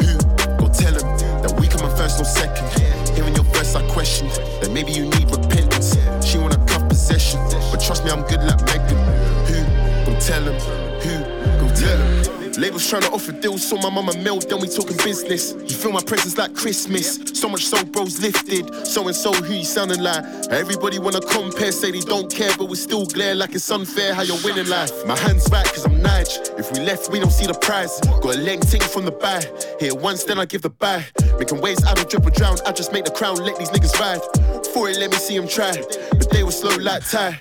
Who? 0.00 0.18
Go 0.60 0.68
tell 0.68 0.92
them 0.92 1.08
that 1.42 1.54
we 1.58 1.66
come 1.66 1.88
in 1.88 1.96
first, 1.96 2.18
no 2.18 2.24
second. 2.24 2.68
Hearing 3.14 3.34
your 3.34 3.44
verse, 3.44 3.74
I 3.74 3.86
question. 3.88 4.28
That 4.60 4.70
maybe 4.70 4.92
you 4.92 5.04
need 5.04 5.30
repentance. 5.30 5.96
She 6.26 6.38
wanna 6.38 6.58
cuff 6.66 6.88
possession. 6.88 7.40
But 7.70 7.80
trust 7.80 8.04
me, 8.04 8.10
I'm 8.10 8.22
good 8.22 8.42
like 8.44 8.60
Megan. 8.66 9.00
Who? 9.48 9.58
Go 10.04 10.20
tell 10.20 10.44
them. 10.44 10.60
Who? 11.00 11.66
Go 11.66 11.74
tell 11.74 11.98
them. 11.98 12.43
Labels 12.58 12.88
trying 12.88 13.02
to 13.02 13.10
offer 13.10 13.32
deals, 13.32 13.66
so 13.66 13.76
my 13.76 13.90
mama 13.90 14.16
mailed, 14.18 14.48
then 14.48 14.60
we 14.60 14.68
talking 14.68 14.96
business. 14.98 15.52
You 15.52 15.74
feel 15.74 15.90
my 15.90 16.02
presence 16.02 16.38
like 16.38 16.54
Christmas. 16.54 17.18
So 17.34 17.48
much 17.48 17.66
so, 17.66 17.84
bros 17.84 18.20
lifted. 18.20 18.86
So 18.86 19.06
and 19.08 19.16
so, 19.16 19.32
who 19.32 19.54
you 19.54 19.64
sounding 19.64 20.00
like? 20.00 20.24
Everybody 20.50 20.98
wanna 20.98 21.20
compare, 21.20 21.72
say 21.72 21.90
they 21.90 22.00
don't 22.00 22.32
care, 22.32 22.52
but 22.56 22.68
we 22.68 22.76
still 22.76 23.06
glare 23.06 23.34
like 23.34 23.54
it's 23.54 23.68
unfair 23.70 24.14
how 24.14 24.22
you're 24.22 24.40
winning 24.44 24.68
life. 24.68 24.92
My 25.04 25.18
hands 25.18 25.48
back, 25.48 25.66
cause 25.66 25.84
I'm 25.84 26.00
Nige. 26.00 26.58
If 26.58 26.70
we 26.72 26.80
left, 26.80 27.10
we 27.10 27.18
don't 27.18 27.32
see 27.32 27.46
the 27.46 27.54
prize. 27.54 27.98
Got 28.00 28.36
a 28.36 28.38
leg 28.38 28.60
ting 28.60 28.82
from 28.82 29.04
the 29.04 29.12
buy. 29.12 29.42
Here 29.80 29.94
once, 29.94 30.24
then 30.24 30.38
I 30.38 30.44
give 30.44 30.62
the 30.62 30.70
buy. 30.70 31.04
Making 31.38 31.60
waves, 31.60 31.84
I 31.84 31.94
don't 31.94 32.08
drip 32.08 32.24
or 32.26 32.30
drown. 32.30 32.58
I 32.66 32.72
just 32.72 32.92
make 32.92 33.04
the 33.04 33.10
crown, 33.10 33.36
let 33.36 33.58
these 33.58 33.70
niggas 33.70 33.98
ride. 33.98 34.22
For 34.68 34.88
it, 34.88 34.98
let 34.98 35.10
me 35.10 35.16
see 35.16 35.36
them 35.36 35.48
try. 35.48 35.72
But 36.10 36.30
they 36.30 36.44
were 36.44 36.52
slow 36.52 36.76
like 36.76 37.08
tie. 37.08 37.40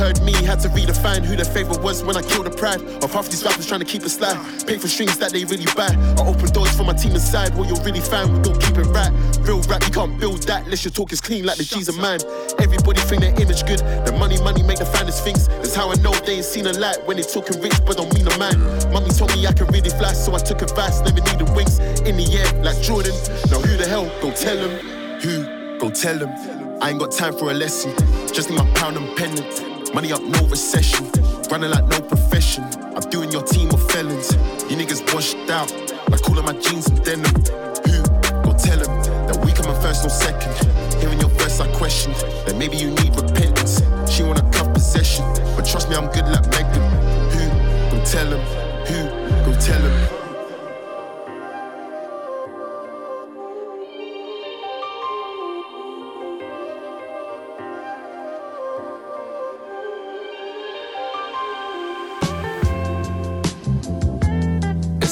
Heard 0.00 0.22
me, 0.22 0.32
had 0.32 0.60
to 0.60 0.68
redefine 0.70 1.26
who 1.26 1.36
their 1.36 1.44
favorite 1.44 1.82
was 1.82 2.02
when 2.02 2.16
I 2.16 2.22
killed 2.22 2.46
the 2.46 2.50
pride 2.50 2.80
of 3.04 3.12
half 3.12 3.28
these 3.28 3.44
rappers 3.44 3.66
trying 3.66 3.80
to 3.80 3.86
keep 3.86 4.02
it 4.02 4.08
slide. 4.08 4.40
Pay 4.66 4.78
for 4.78 4.88
strings 4.88 5.18
that 5.18 5.30
they 5.30 5.44
really 5.44 5.68
buy. 5.76 5.92
I 6.16 6.26
open 6.26 6.48
doors 6.56 6.74
for 6.74 6.84
my 6.84 6.94
team 6.94 7.12
inside. 7.12 7.54
What 7.54 7.68
you're 7.68 7.84
really 7.84 8.00
fine, 8.00 8.32
we 8.32 8.40
don't 8.40 8.58
keep 8.58 8.78
it 8.78 8.88
right. 8.96 9.12
Real 9.44 9.60
rap, 9.68 9.84
you 9.84 9.92
can't 9.92 10.18
build 10.18 10.44
that 10.44 10.64
unless 10.64 10.86
your 10.86 10.92
talk 10.92 11.12
is 11.12 11.20
clean 11.20 11.44
like 11.44 11.58
the 11.58 11.64
G's 11.64 11.90
of 11.90 11.98
mine. 11.98 12.20
Everybody 12.58 12.98
think 13.02 13.20
their 13.20 13.36
image 13.42 13.60
good. 13.68 13.80
The 14.08 14.16
money, 14.18 14.40
money 14.40 14.62
make 14.62 14.78
the 14.78 14.86
finest 14.86 15.22
things. 15.22 15.48
That's 15.60 15.74
how 15.74 15.92
I 15.92 15.96
know 15.96 16.12
they 16.24 16.36
ain't 16.40 16.46
seen 16.46 16.66
a 16.66 16.72
light 16.72 17.04
when 17.04 17.18
they 17.18 17.22
talking 17.22 17.60
rich, 17.60 17.76
but 17.84 17.98
don't 17.98 18.08
mean 18.14 18.26
a 18.26 18.38
man. 18.38 18.56
Mommy 18.90 19.10
told 19.10 19.36
me 19.36 19.46
I 19.46 19.52
can 19.52 19.66
really 19.66 19.90
fly, 19.90 20.14
so 20.14 20.34
I 20.34 20.38
took 20.38 20.62
advice. 20.62 21.04
Never 21.04 21.20
needed 21.20 21.52
wings 21.54 21.78
in 22.08 22.16
the 22.16 22.24
air 22.40 22.48
like 22.64 22.80
Jordan. 22.80 23.12
Now 23.52 23.60
who 23.60 23.76
the 23.76 23.84
hell? 23.84 24.08
Go 24.24 24.32
tell 24.32 24.56
him. 24.56 24.72
Who? 25.20 25.44
Go 25.76 25.90
tell 25.90 26.16
him. 26.16 26.32
I 26.80 26.88
ain't 26.88 26.98
got 26.98 27.12
time 27.12 27.36
for 27.36 27.50
a 27.50 27.54
lesson. 27.54 27.92
Just 28.32 28.48
need 28.48 28.56
my 28.56 28.64
pound 28.72 28.96
and 28.96 29.14
pendant. 29.14 29.79
Money 29.94 30.12
up, 30.12 30.22
no 30.22 30.46
recession. 30.46 31.10
Running 31.50 31.70
like 31.70 31.84
no 31.88 32.00
profession. 32.00 32.64
I'm 32.94 33.02
doing 33.10 33.32
your 33.32 33.42
team 33.42 33.70
of 33.70 33.90
felons. 33.90 34.32
You 34.70 34.76
niggas 34.76 35.02
washed 35.12 35.36
out. 35.50 35.70
Like 36.10 36.28
all 36.28 36.38
of 36.38 36.44
my 36.44 36.52
jeans 36.52 36.86
and 36.86 37.04
denim. 37.04 37.24
Who? 37.24 38.02
Go 38.44 38.54
tell 38.56 38.78
them 38.78 38.94
that 39.26 39.40
we 39.44 39.52
come 39.52 39.66
in 39.66 39.80
first, 39.82 40.04
no 40.04 40.08
second. 40.08 40.54
Hearing 41.00 41.18
your 41.18 41.30
verse, 41.30 41.58
I 41.60 41.66
question. 41.74 42.12
That 42.46 42.56
maybe 42.56 42.76
you 42.76 42.90
need 42.90 43.16
repentance. 43.16 43.82
She 44.08 44.22
wanna 44.22 44.48
cuff 44.52 44.72
possession. 44.72 45.24
But 45.56 45.66
trust 45.66 45.90
me, 45.90 45.96
I'm 45.96 46.06
good 46.06 46.26
like 46.28 46.46
Megan. 46.50 46.82
Who? 47.34 47.96
Go 47.96 48.04
tell 48.04 48.30
them. 48.30 48.40
Who? 48.86 49.50
Go 49.50 49.58
tell 49.60 49.80
them. 49.80 49.99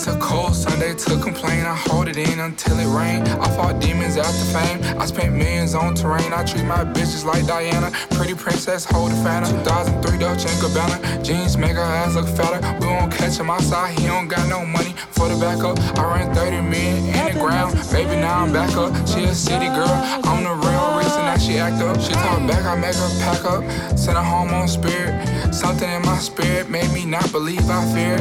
To 0.09 0.19
cold, 0.19 0.55
Sunday 0.55 0.95
to 0.95 1.19
complain. 1.21 1.67
I 1.67 1.75
hold 1.75 2.09
it 2.09 2.17
in 2.17 2.41
until 2.41 2.79
it 2.79 2.87
rain. 2.87 3.23
I 3.23 3.49
fought 3.57 3.81
demons 3.81 4.17
after 4.17 4.45
fame. 4.57 4.79
I 4.99 5.07
spent 5.07 5.35
millions 5.35 5.75
on 5.75 5.95
terrain. 5.95 6.33
I 6.33 6.45
treat 6.45 6.65
my 6.65 6.85
bitches 6.85 7.25
like 7.25 7.47
Diana. 7.47 7.91
Pretty 8.11 8.35
princess, 8.35 8.85
hold 8.85 9.13
a 9.13 9.15
fanner. 9.23 9.47
2003 9.47 10.19
Dolce 10.19 10.49
& 10.49 10.63
Gabbana. 10.63 11.25
Jeans 11.25 11.57
make 11.57 11.77
her 11.77 11.83
ass 11.83 12.15
look 12.15 12.29
fatter. 12.29 12.61
We 12.81 12.87
won't 12.87 13.13
catch 13.13 13.39
him 13.39 13.51
outside. 13.51 13.99
He 13.99 14.07
don't 14.07 14.29
got 14.29 14.49
no 14.49 14.65
money 14.65 14.95
for 15.11 15.29
the 15.29 15.37
backup. 15.37 15.79
I 15.99 16.03
ran 16.15 16.35
30 16.35 16.63
million 16.63 17.05
in 17.15 17.35
the 17.35 17.41
ground. 17.41 17.75
Baby, 17.93 18.17
now 18.17 18.41
I'm 18.45 18.53
back 18.53 18.75
up. 18.77 18.93
She 19.07 19.25
a 19.25 19.35
city 19.35 19.67
girl. 19.67 20.01
I'm 20.25 20.45
the 20.45 20.55
real 20.55 20.98
reason 21.09 21.25
now 21.25 21.37
she 21.39 21.59
act 21.59 21.83
up. 21.83 22.01
She 22.01 22.13
talk 22.13 22.47
back, 22.47 22.65
I 22.65 22.75
make 22.77 22.95
her 22.95 23.11
pack 23.21 23.45
up. 23.45 23.63
Send 23.99 24.17
her 24.17 24.25
home 24.25 24.51
on 24.51 24.69
spirit. 24.69 25.13
Something 25.55 25.91
in 25.91 26.03
my 26.03 26.19
spirit 26.19 26.69
made 26.69 26.91
me 26.93 27.05
not 27.05 27.31
believe 27.33 27.69
I 27.71 27.83
fear. 27.95 28.17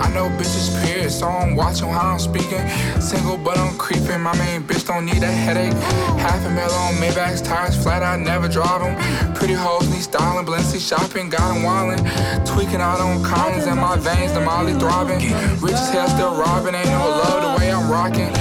I 0.00 0.12
know 0.14 0.28
bitches 0.38 0.68
period, 0.84 1.10
so 1.10 1.26
I'm 1.26 1.56
watching 1.56 1.88
how 1.88 2.12
I'm 2.12 2.18
speaking. 2.18 2.62
Single 3.00 3.38
but 3.38 3.58
I'm 3.58 3.76
creeping. 3.78 4.20
My 4.20 4.36
main 4.36 4.62
bitch 4.62 4.86
don't 4.86 5.06
need 5.06 5.22
a 5.22 5.32
headache. 5.44 5.72
Half 6.20 6.44
a 6.46 6.50
mil 6.50 6.70
on 6.70 6.94
Maybach's 6.94 7.42
tires 7.42 7.76
flat, 7.82 8.02
I 8.02 8.16
never 8.16 8.48
drive 8.48 8.80
them. 8.82 9.34
Pretty 9.34 9.54
hoes 9.54 9.88
need 9.90 10.02
styling, 10.02 10.46
Balenci 10.46 10.80
shopping, 10.80 11.28
got 11.28 11.54
them 11.54 11.62
wildin'. 11.62 12.00
Tweaking 12.46 12.80
out 12.80 13.00
on 13.00 13.22
Collins 13.24 13.66
in 13.66 13.76
my 13.76 13.96
veins, 13.96 14.32
the 14.32 14.40
Molly 14.40 14.74
throbbing. 14.74 15.20
Rich 15.60 15.72
as 15.72 15.90
hell 15.90 16.08
still 16.08 16.34
robbing, 16.36 16.74
ain't 16.74 16.88
no 16.88 17.08
love 17.08 17.40
the 17.42 17.52
way 17.58 17.72
I'm 17.72 17.90
rocking. 17.90 18.32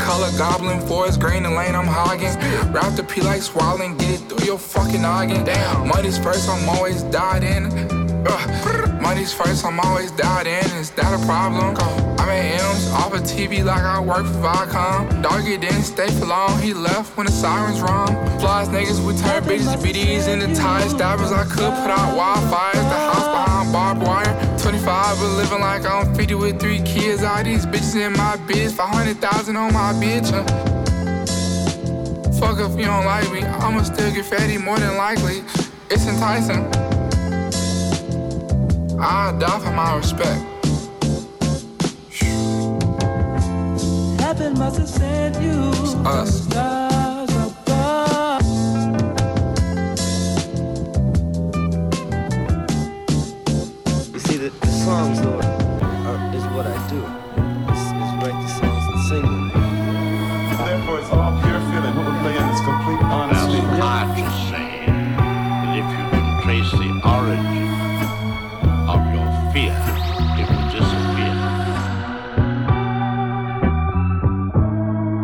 Color 0.00 0.30
goblin, 0.38 0.80
forest 0.86 1.20
green, 1.20 1.44
and 1.46 1.54
lane 1.54 1.74
I'm 1.74 1.86
hogging. 1.86 2.34
Wrap 2.72 2.96
the 2.96 3.02
P 3.04 3.20
like 3.20 3.42
swallowing, 3.42 3.96
get 3.96 4.10
it 4.10 4.28
through 4.28 4.46
your 4.46 4.58
fucking 4.58 5.02
noggin. 5.02 5.44
Damn, 5.44 5.88
money's 5.88 6.18
first, 6.18 6.48
I'm 6.48 6.68
always 6.68 7.02
died 7.04 7.44
in. 7.44 7.66
Ugh. 8.26 8.92
Money's 9.02 9.34
first, 9.34 9.64
I'm 9.64 9.80
always 9.80 10.10
dialed 10.12 10.46
in. 10.46 10.64
Is 10.78 10.90
that 10.92 11.12
a 11.12 11.26
problem? 11.26 11.76
I'm 12.20 12.28
at 12.28 12.60
M's 12.60 12.88
off 12.92 13.12
of 13.12 13.22
TV 13.22 13.64
like 13.64 13.82
I 13.82 14.00
work 14.00 14.24
for 14.24 14.40
Viacom. 14.40 15.22
Doggy 15.22 15.58
didn't 15.58 15.82
stay 15.82 16.08
for 16.18 16.26
long, 16.26 16.58
he 16.60 16.72
left 16.72 17.16
when 17.16 17.26
the 17.26 17.32
sirens 17.32 17.80
rung. 17.80 18.08
Flies 18.38 18.68
niggas, 18.68 19.04
we 19.04 19.12
turn 19.20 19.42
bitches, 19.42 19.76
BDs 19.82 20.26
the 20.40 20.54
tie 20.54 20.86
stabbers. 20.88 21.32
I 21.32 21.42
could 21.44 21.74
put 21.82 21.90
out 21.90 22.16
wildfires, 22.16 22.88
the 22.92 23.00
house 23.10 23.28
behind 23.34 23.72
barbed 23.72 24.02
wire. 24.02 24.51
25, 24.62 25.18
but 25.18 25.28
living 25.36 25.60
like 25.60 25.84
I'm 25.84 26.14
50 26.14 26.34
with 26.36 26.60
three 26.60 26.80
kids. 26.82 27.24
All 27.24 27.42
these 27.42 27.66
bitches 27.66 27.96
in 27.96 28.12
my 28.12 28.36
biz, 28.46 28.72
500,000 28.72 29.56
on 29.56 29.72
my 29.72 29.92
bitch. 29.94 30.32
Uh. 30.32 30.44
Fuck 32.38 32.60
if 32.60 32.78
you 32.78 32.84
don't 32.84 33.04
like 33.04 33.30
me, 33.32 33.42
I'ma 33.42 33.82
still 33.82 34.12
get 34.14 34.24
fatty 34.24 34.58
more 34.58 34.78
than 34.78 34.96
likely. 34.96 35.42
It's 35.90 36.06
enticing. 36.06 36.64
I 39.00 39.36
die 39.36 39.58
for 39.58 39.72
my 39.72 39.96
respect. 39.96 40.40
Heaven 44.20 44.58
must 44.58 44.78
have 44.78 44.88
sent 44.88 45.42
you 45.42 45.72
us. 46.06 46.91
Songs, 54.92 55.22
though, 55.22 55.40
are, 56.08 56.20
is 56.36 56.44
what 56.52 56.66
I 56.66 56.76
do. 56.92 57.00
Is, 57.72 57.82
is 58.02 58.12
write 58.20 58.38
the 58.44 58.50
songs 58.60 58.84
and 58.92 59.00
sing 59.08 59.24
them. 59.24 59.48
Therefore, 60.68 60.98
it's 61.00 61.08
all 61.08 61.32
pure 61.40 61.60
feeling. 61.72 61.94
What 61.96 62.04
we're 62.08 62.20
playing 62.20 62.48
is 62.52 62.60
complete 62.60 63.00
honesty. 63.00 63.60
That's 63.64 63.80
hard 63.80 64.08
to 64.20 64.24
say. 64.52 64.68
But 65.64 65.76
if 65.80 65.88
you 65.96 66.04
can 66.12 66.26
trace 66.44 66.72
the 66.82 66.90
origin 67.08 67.72
of 68.92 69.00
your 69.16 69.28
fear, 69.52 69.80
it 70.40 70.46
will 70.52 70.68
disappear. 70.76 71.34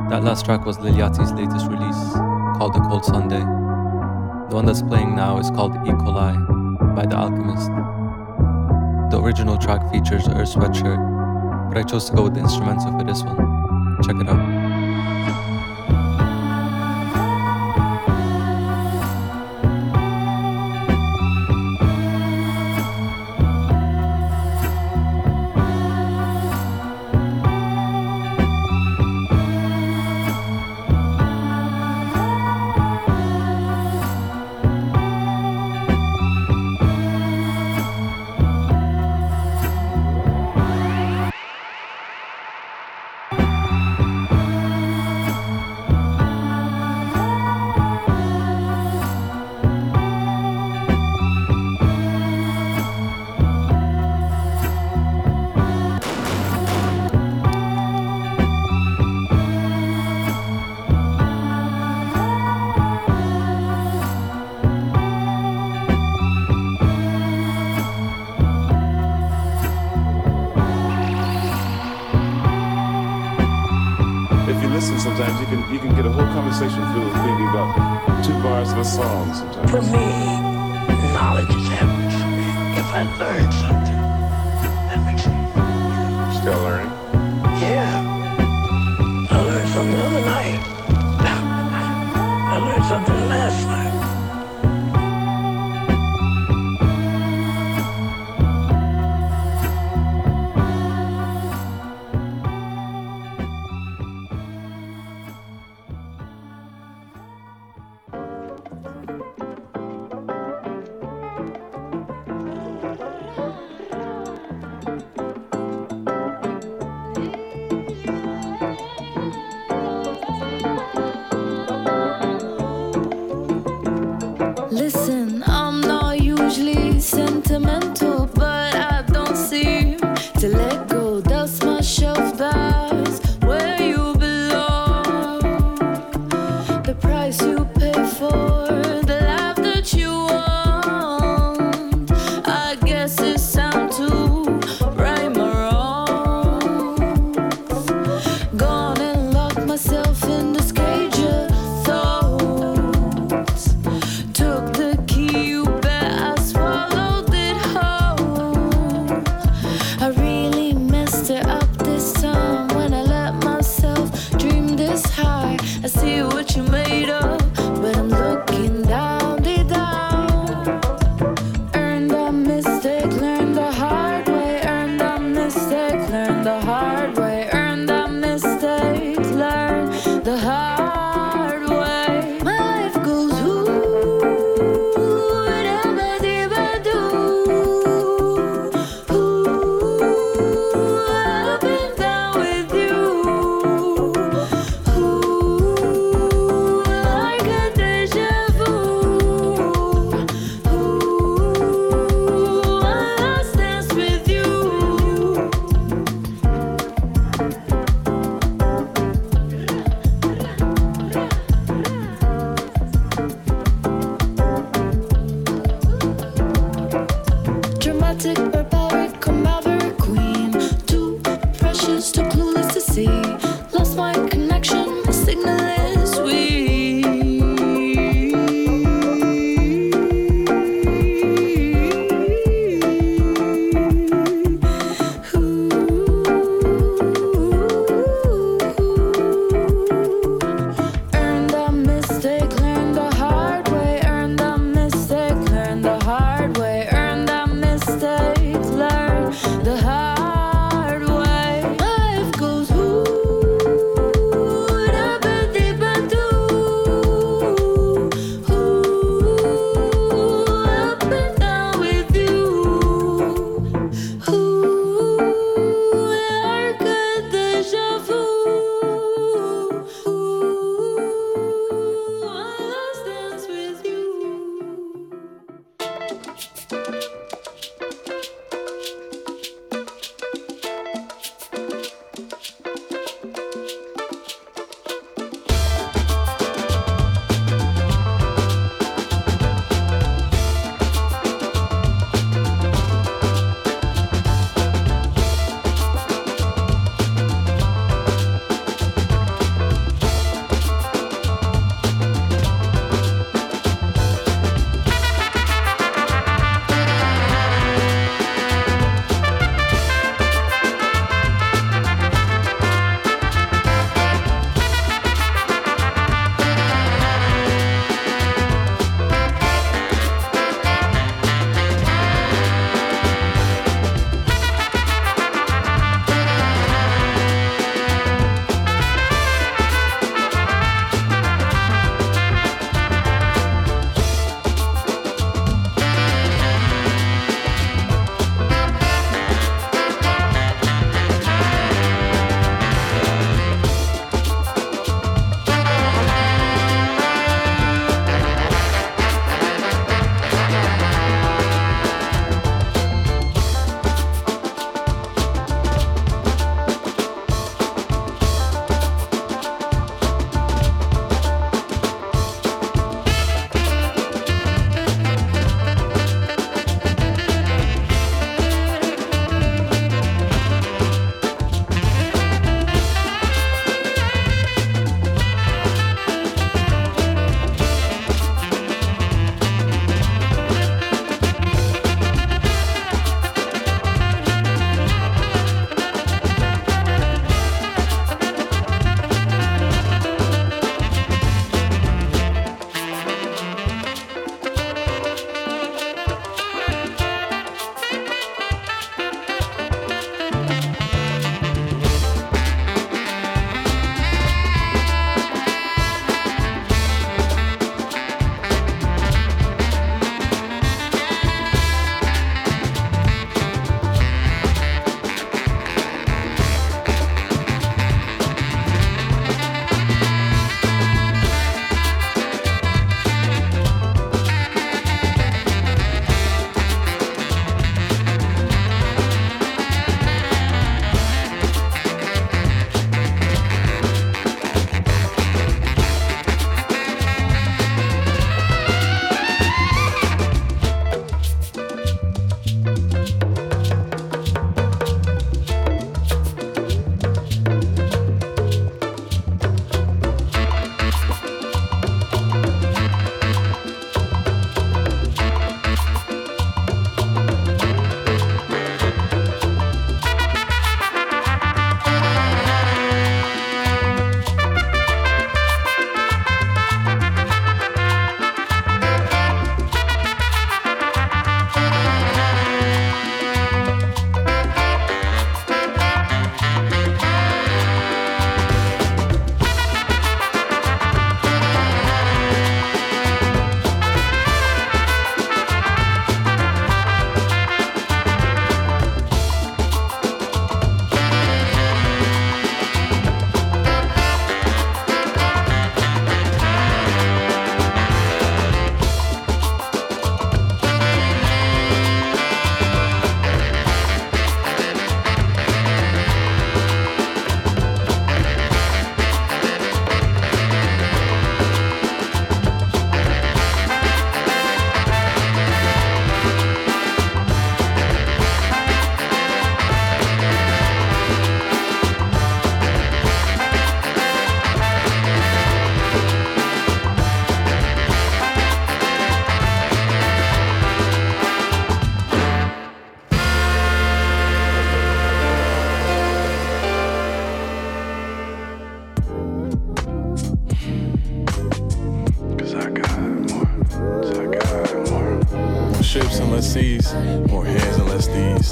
That 0.09 0.25
last 0.25 0.47
track 0.47 0.65
was 0.65 0.79
Lil 0.79 0.95
Yachty's 0.95 1.33
latest 1.33 1.67
release, 1.67 2.03
called 2.57 2.75
A 2.75 2.81
Cold 2.89 3.05
Sunday. 3.05 3.45
The 4.49 4.55
one 4.57 4.65
that's 4.65 4.81
playing 4.81 5.15
now 5.15 5.37
is 5.39 5.51
called 5.51 5.75
E. 5.87 5.91
coli 5.91 6.33
by 6.97 7.05
The 7.05 7.17
Alchemist. 7.17 7.98
The 9.11 9.19
original 9.19 9.57
track 9.57 9.91
features 9.91 10.29
Earl 10.29 10.45
Sweatshirt, 10.45 11.71
but 11.71 11.79
I 11.79 11.83
chose 11.83 12.11
to 12.11 12.17
go 12.17 12.25
with 12.25 12.35
the 12.35 12.41
instrumental 12.41 12.99
for 12.99 13.05
this 13.05 13.23
one. 13.23 13.97
Check 14.05 14.17
it 14.17 14.29
out. 14.29 15.48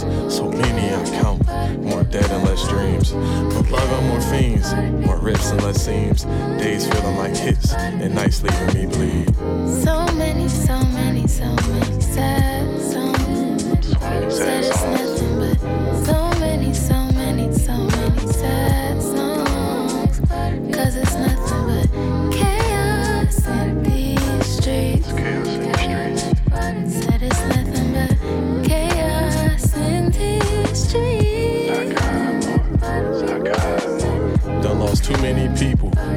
dreams. 0.01 0.35
So 0.35 0.51
many 0.51 0.95
I 0.95 1.05
count, 1.21 1.47
more 1.83 2.05
dead 2.05 2.31
and 2.31 2.45
less 2.45 2.67
dreams. 2.69 3.13
But 3.13 3.71
love 3.71 3.91
and 3.93 4.09
more 4.09 4.21
fiends, 4.21 4.75
more 5.07 5.19
rips 5.19 5.51
and 5.51 5.63
less 5.63 5.85
seams. 5.85 6.25
Days 6.61 6.87
feeling 6.87 7.17
like 7.17 7.37
hits, 7.37 7.73
and 7.75 8.15
nights 8.15 8.43
leaving 8.43 8.75
me 8.75 8.87
bleed. 8.87 9.35
So 9.83 10.07
many, 10.15 10.49
so 10.49 10.79
many, 10.87 11.27
so 11.27 11.45
many. 11.45 11.96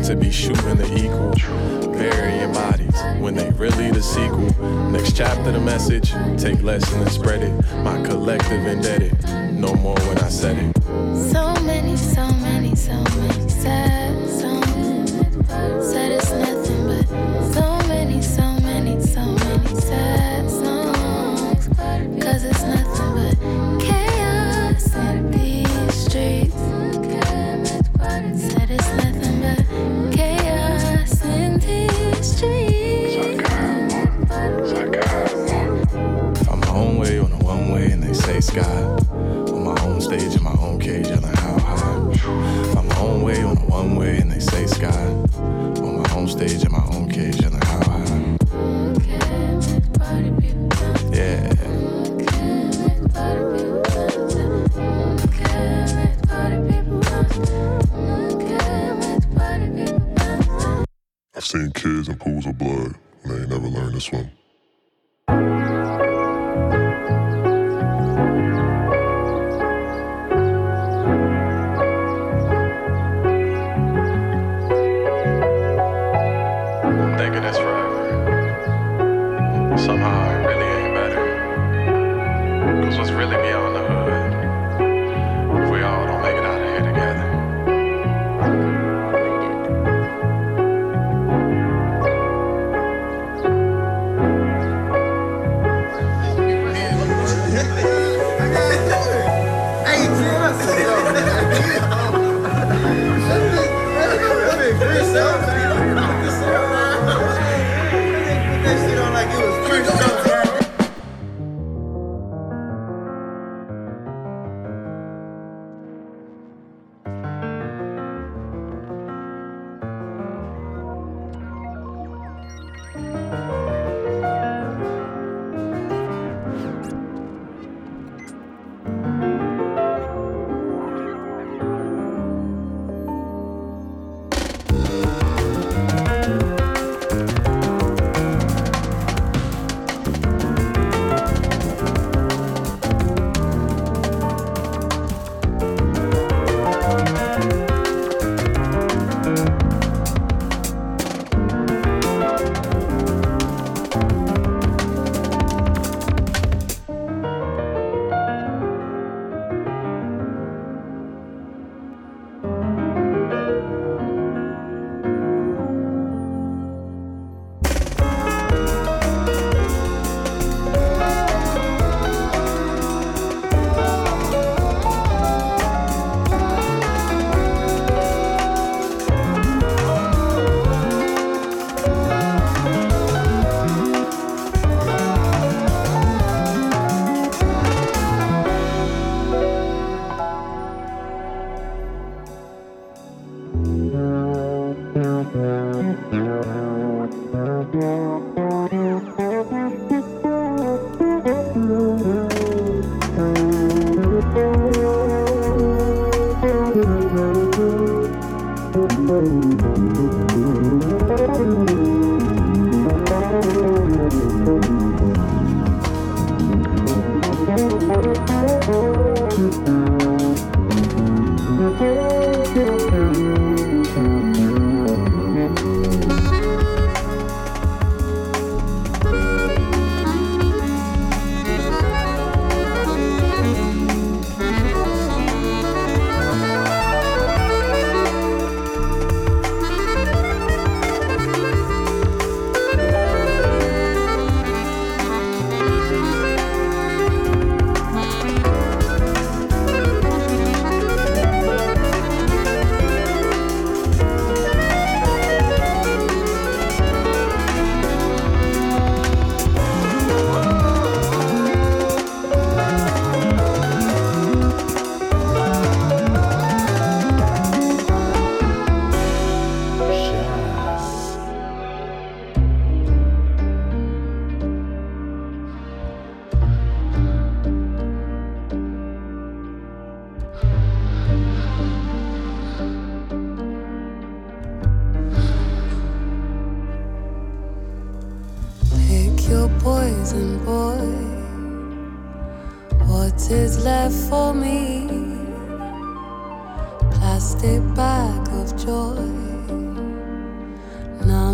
to 0.10 0.16
be 0.16 0.32
shooting 0.32 0.76
the 0.76 0.92
equal. 0.96 1.92
Burying 1.92 2.52
bodies 2.52 3.00
when 3.22 3.36
they 3.36 3.48
really 3.52 3.92
the 3.92 4.02
sequel. 4.02 4.50
Next 4.90 5.16
chapter, 5.16 5.52
the 5.52 5.60
message. 5.60 6.14
Take 6.36 6.64
lesson 6.64 7.02
and 7.02 7.12
spread 7.12 7.44
it. 7.44 7.54
My 7.84 8.02
collective 8.02 8.66
indebted. 8.66 9.14
No 9.54 9.76
more 9.76 10.00
when 10.08 10.18
I 10.18 10.30
said 10.30 10.58
it. 10.58 10.76
So 11.32 11.59
sky. 38.50 38.99
thinking 77.20 77.44
it's 77.44 77.59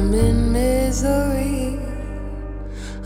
Numb 0.06 0.14
in 0.14 0.52
misery. 0.52 1.80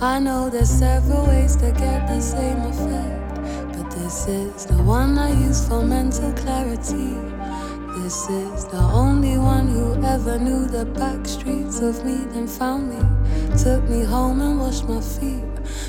I 0.02 0.20
know 0.20 0.50
there's 0.50 0.70
several 0.70 1.28
ways 1.28 1.56
to 1.58 1.72
get 1.72 2.08
the 2.08 2.20
same 2.20 2.60
effect, 2.72 3.36
but 3.74 3.90
this 3.92 4.28
is 4.28 4.66
the 4.66 4.84
one 4.84 5.18
I 5.18 5.32
use 5.32 5.66
for 5.66 5.82
mental 5.82 6.34
clarity. 6.34 7.16
This 8.00 8.30
is 8.30 8.66
the 8.66 8.84
only 8.92 9.38
one 9.38 9.68
who 9.70 9.96
ever 10.04 10.38
knew 10.38 10.68
the 10.68 10.84
back 10.86 11.26
streets 11.26 11.80
of 11.80 12.04
me, 12.04 12.18
then 12.34 12.48
found 12.48 12.90
me, 12.90 13.00
took 13.64 13.82
me 13.88 14.04
home 14.04 14.42
and 14.42 14.60
washed 14.60 14.90
my 14.90 15.00
feet. 15.00 15.46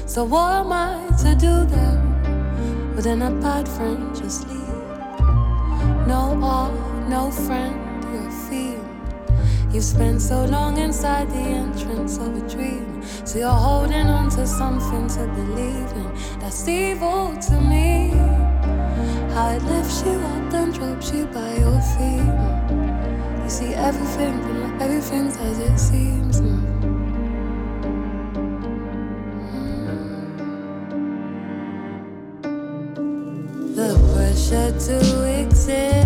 So 0.07 0.23
what 0.25 0.53
am 0.53 0.73
I 0.73 1.09
to 1.23 1.35
do 1.35 1.65
then? 1.75 2.95
Within 2.95 3.23
a 3.23 3.33
bad 3.33 3.69
friend, 3.69 4.15
just 4.15 4.49
leave. 4.49 4.59
No 6.07 6.39
art, 6.41 6.73
no 7.09 7.33
friend. 7.33 7.90
You've 9.73 9.85
spent 9.85 10.21
so 10.21 10.45
long 10.47 10.79
inside 10.79 11.31
the 11.31 11.37
entrance 11.37 12.19
of 12.19 12.37
a 12.37 12.49
dream. 12.49 13.03
So 13.25 13.39
you're 13.39 13.49
holding 13.49 14.09
on 14.09 14.29
to 14.31 14.45
something 14.45 15.07
to 15.09 15.27
believe 15.29 15.93
in. 15.93 16.13
That's 16.41 16.67
evil 16.67 17.37
to 17.37 17.61
me. 17.61 18.11
How 19.33 19.51
it 19.51 19.63
lifts 19.63 20.03
you 20.05 20.13
up 20.13 20.53
and 20.55 20.75
drops 20.75 21.13
you 21.13 21.27
by 21.27 21.55
your 21.55 21.81
feet. 21.95 22.27
You 23.45 23.49
see 23.49 23.75
everything, 23.75 24.41
but 24.43 24.53
not 24.55 24.83
everything's 24.83 25.37
as 25.37 25.59
it 25.61 25.79
seems. 25.79 26.41
Mm. 26.41 26.63
Mm. 32.43 33.77
The 33.77 33.95
pressure 34.15 34.73
to 34.87 34.99
exist, 35.41 36.00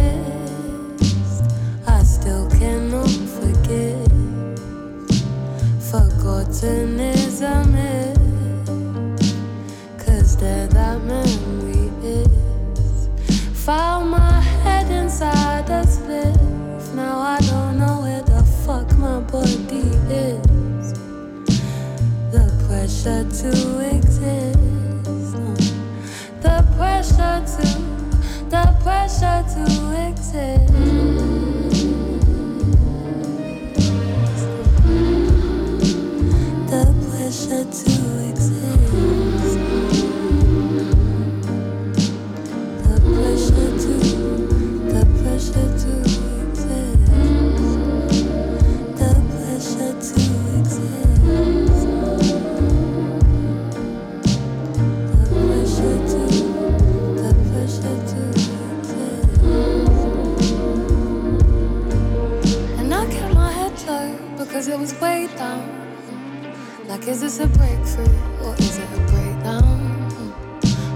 Is 6.67 7.41
that 10.69 10.99
is. 12.03 13.09
Found 13.67 14.11
my 14.11 14.41
head 14.63 14.91
inside 14.91 15.67
a. 15.69 16.95
Now 16.95 17.19
I 17.19 17.39
don't 17.41 17.79
know 17.79 18.01
where 18.01 18.23
the 18.23 18.43
fuck 18.65 18.91
my 18.97 19.21
body 19.21 19.91
is. 20.09 20.95
The 22.33 22.47
pressure 22.67 23.25
to 23.41 23.53
exist. 23.95 24.59
The 26.41 26.65
pressure 26.77 27.45
to, 27.53 27.67
the 28.49 28.65
pressure 28.83 29.45
to 29.55 29.65
exist. 30.09 30.64
Down. 65.55 66.89
Like, 66.89 67.07
is 67.09 67.21
this 67.21 67.41
a 67.41 67.47
breakthrough 67.47 68.19
or 68.43 68.55
is 68.59 68.79
it 68.79 68.89
a 68.93 69.01
breakdown? 69.13 69.81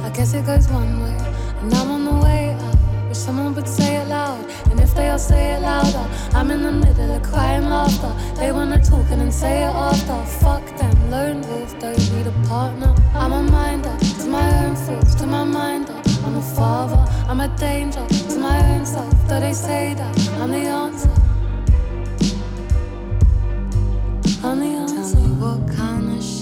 I 0.03 0.11
guess 0.11 0.35
it 0.35 0.45
goes 0.47 0.69
one 0.69 1.01
way, 1.03 1.17
and 1.61 1.75
I'm 1.75 1.91
on 1.91 2.05
the 2.05 2.25
way 2.25 2.51
out. 2.53 2.77
Wish 3.09 3.19
someone 3.19 3.55
would 3.55 3.69
say 3.69 3.97
it 3.97 4.09
loud, 4.09 4.45
and 4.71 4.81
if 4.81 4.95
they 4.95 5.09
all 5.09 5.19
say 5.19 5.55
it 5.55 5.63
louder, 5.63 6.07
I'm 6.35 6.51
in 6.51 6.63
the 6.63 6.73
middle 6.73 7.11
of 7.17 7.23
crying 7.23 7.69
laughter. 7.69 8.13
They 8.37 8.53
wanna 8.53 8.83
talk 8.83 9.07
and 9.11 9.21
then 9.23 9.33
say 9.33 9.63
it 9.63 9.75
after. 9.89 10.17
Fuck 10.41 10.65
them, 10.77 11.11
lone 11.11 11.41
wolf, 11.49 11.79
don't 11.79 12.13
need 12.13 12.27
a 12.27 12.49
partner. 12.49 12.95
I'm 13.15 13.33
a 13.33 13.43
minder 13.43 13.97
to 14.23 14.27
my 14.29 14.47
own 14.65 14.77
thoughts, 14.77 15.15
to 15.17 15.27
my 15.27 15.45
minder. 15.45 15.95
I'm 16.25 16.37
a 16.37 16.43
father, 16.43 17.03
I'm 17.29 17.41
a 17.41 17.49
danger 17.57 18.05
to 18.07 18.39
my 18.39 18.59
own 18.75 18.85
self. 18.85 19.15
Though 19.29 19.41
they 19.41 19.55
say 19.55 19.95
that 19.95 20.15
I'm 20.41 20.51
the 20.51 20.67
answer. 20.83 21.28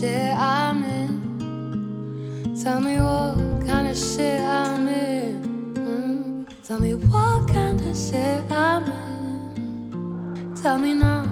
Shit 0.00 0.32
I'm 0.36 0.84
in. 0.84 2.54
Tell 2.62 2.80
me 2.80 2.96
what 3.00 3.66
kind 3.66 3.88
of 3.88 3.96
shit 3.96 4.40
I'm 4.40 4.88
in. 4.88 5.74
Mm. 5.74 6.46
Tell 6.66 6.80
me 6.80 6.94
what 6.94 7.48
kind 7.48 7.80
of 7.80 7.96
shit 7.96 8.50
I'm 8.50 8.84
in. 8.84 10.54
Tell 10.62 10.78
me 10.78 10.92
now. 10.92 11.24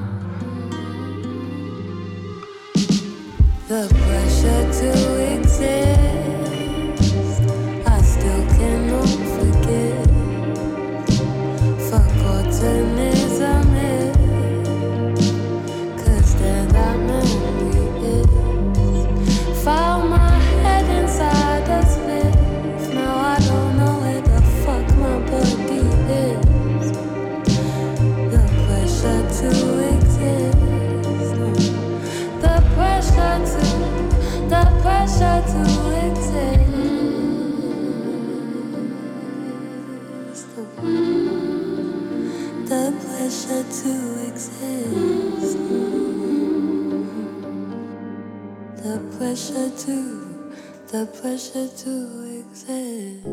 The 3.68 3.86
pressure 4.04 4.64
to 4.80 4.90
exist. 5.34 6.00
I 7.86 8.00
still 8.12 8.44
cannot 8.56 9.10
forget. 9.34 10.08
Forgotten 11.90 12.93
pressure 49.24 49.70
to, 49.70 50.52
the 50.88 51.06
pressure 51.06 51.66
to 51.66 51.92
exist. 52.40 53.24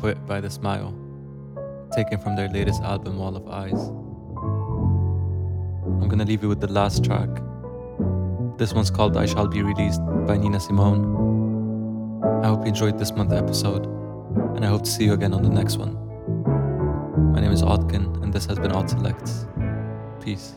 Quit 0.00 0.26
by 0.28 0.40
The 0.40 0.48
Smile, 0.48 0.94
taken 1.92 2.20
from 2.20 2.36
their 2.36 2.48
latest 2.48 2.82
album, 2.82 3.18
Wall 3.18 3.34
of 3.34 3.48
Eyes. 3.48 3.88
I'm 6.00 6.08
gonna 6.08 6.24
leave 6.24 6.40
you 6.40 6.48
with 6.48 6.60
the 6.60 6.70
last 6.70 7.04
track. 7.04 7.28
This 8.58 8.72
one's 8.72 8.90
called 8.90 9.16
I 9.16 9.26
Shall 9.26 9.48
Be 9.48 9.60
Released 9.60 10.00
by 10.24 10.36
Nina 10.36 10.60
Simone. 10.60 12.22
I 12.44 12.46
hope 12.46 12.60
you 12.60 12.66
enjoyed 12.66 12.96
this 12.96 13.10
month's 13.10 13.34
episode, 13.34 13.86
and 14.54 14.64
I 14.64 14.68
hope 14.68 14.84
to 14.84 14.90
see 14.90 15.04
you 15.04 15.14
again 15.14 15.34
on 15.34 15.42
the 15.42 15.50
next 15.50 15.78
one. 15.78 15.94
My 17.32 17.40
name 17.40 17.50
is 17.50 17.64
Odqin, 17.64 18.22
and 18.22 18.32
this 18.32 18.46
has 18.46 18.56
been 18.60 18.70
Odd 18.70 18.88
Selects. 18.88 19.46
Peace. 20.20 20.54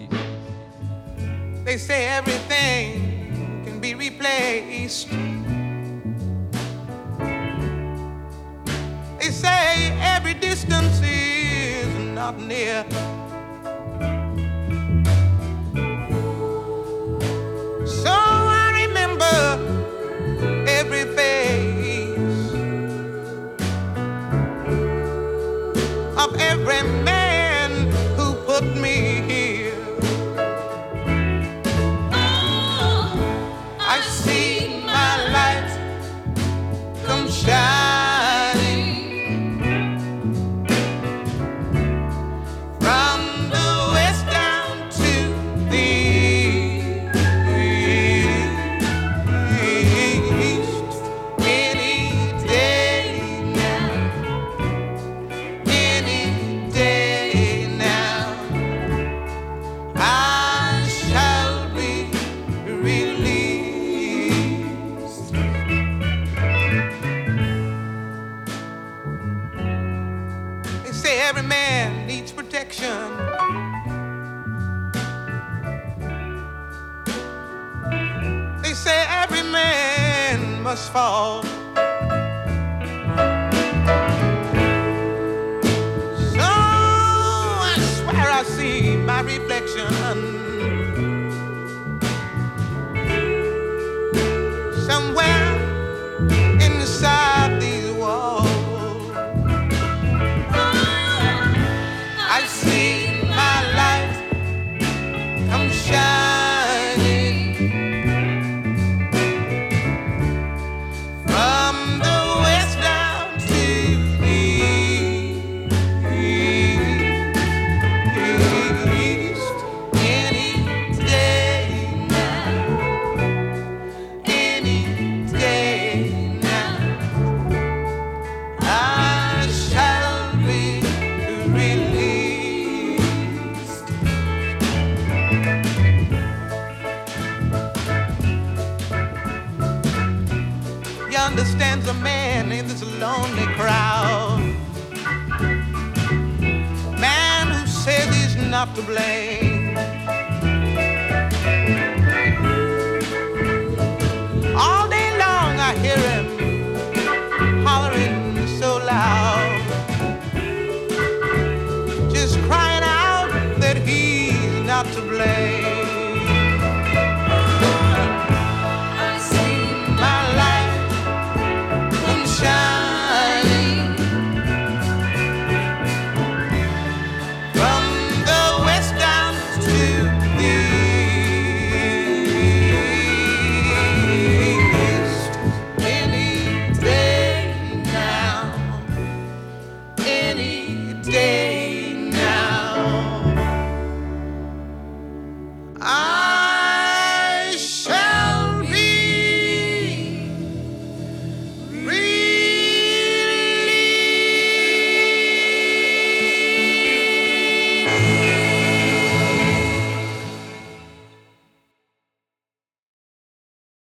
They 1.65 1.77
say 1.77 2.05
everything 2.05 3.63
can 3.65 3.79
be 3.79 3.95
replaced. 3.95 5.09
Every 10.32 10.49
distance 10.49 11.01
is 11.03 11.93
not 12.15 12.39
near. 12.39 12.86
So 17.86 18.11
I 18.11 18.86
remember 18.86 19.36
every 20.67 21.05
face 21.15 22.53
of 26.17 26.36
every 26.39 27.00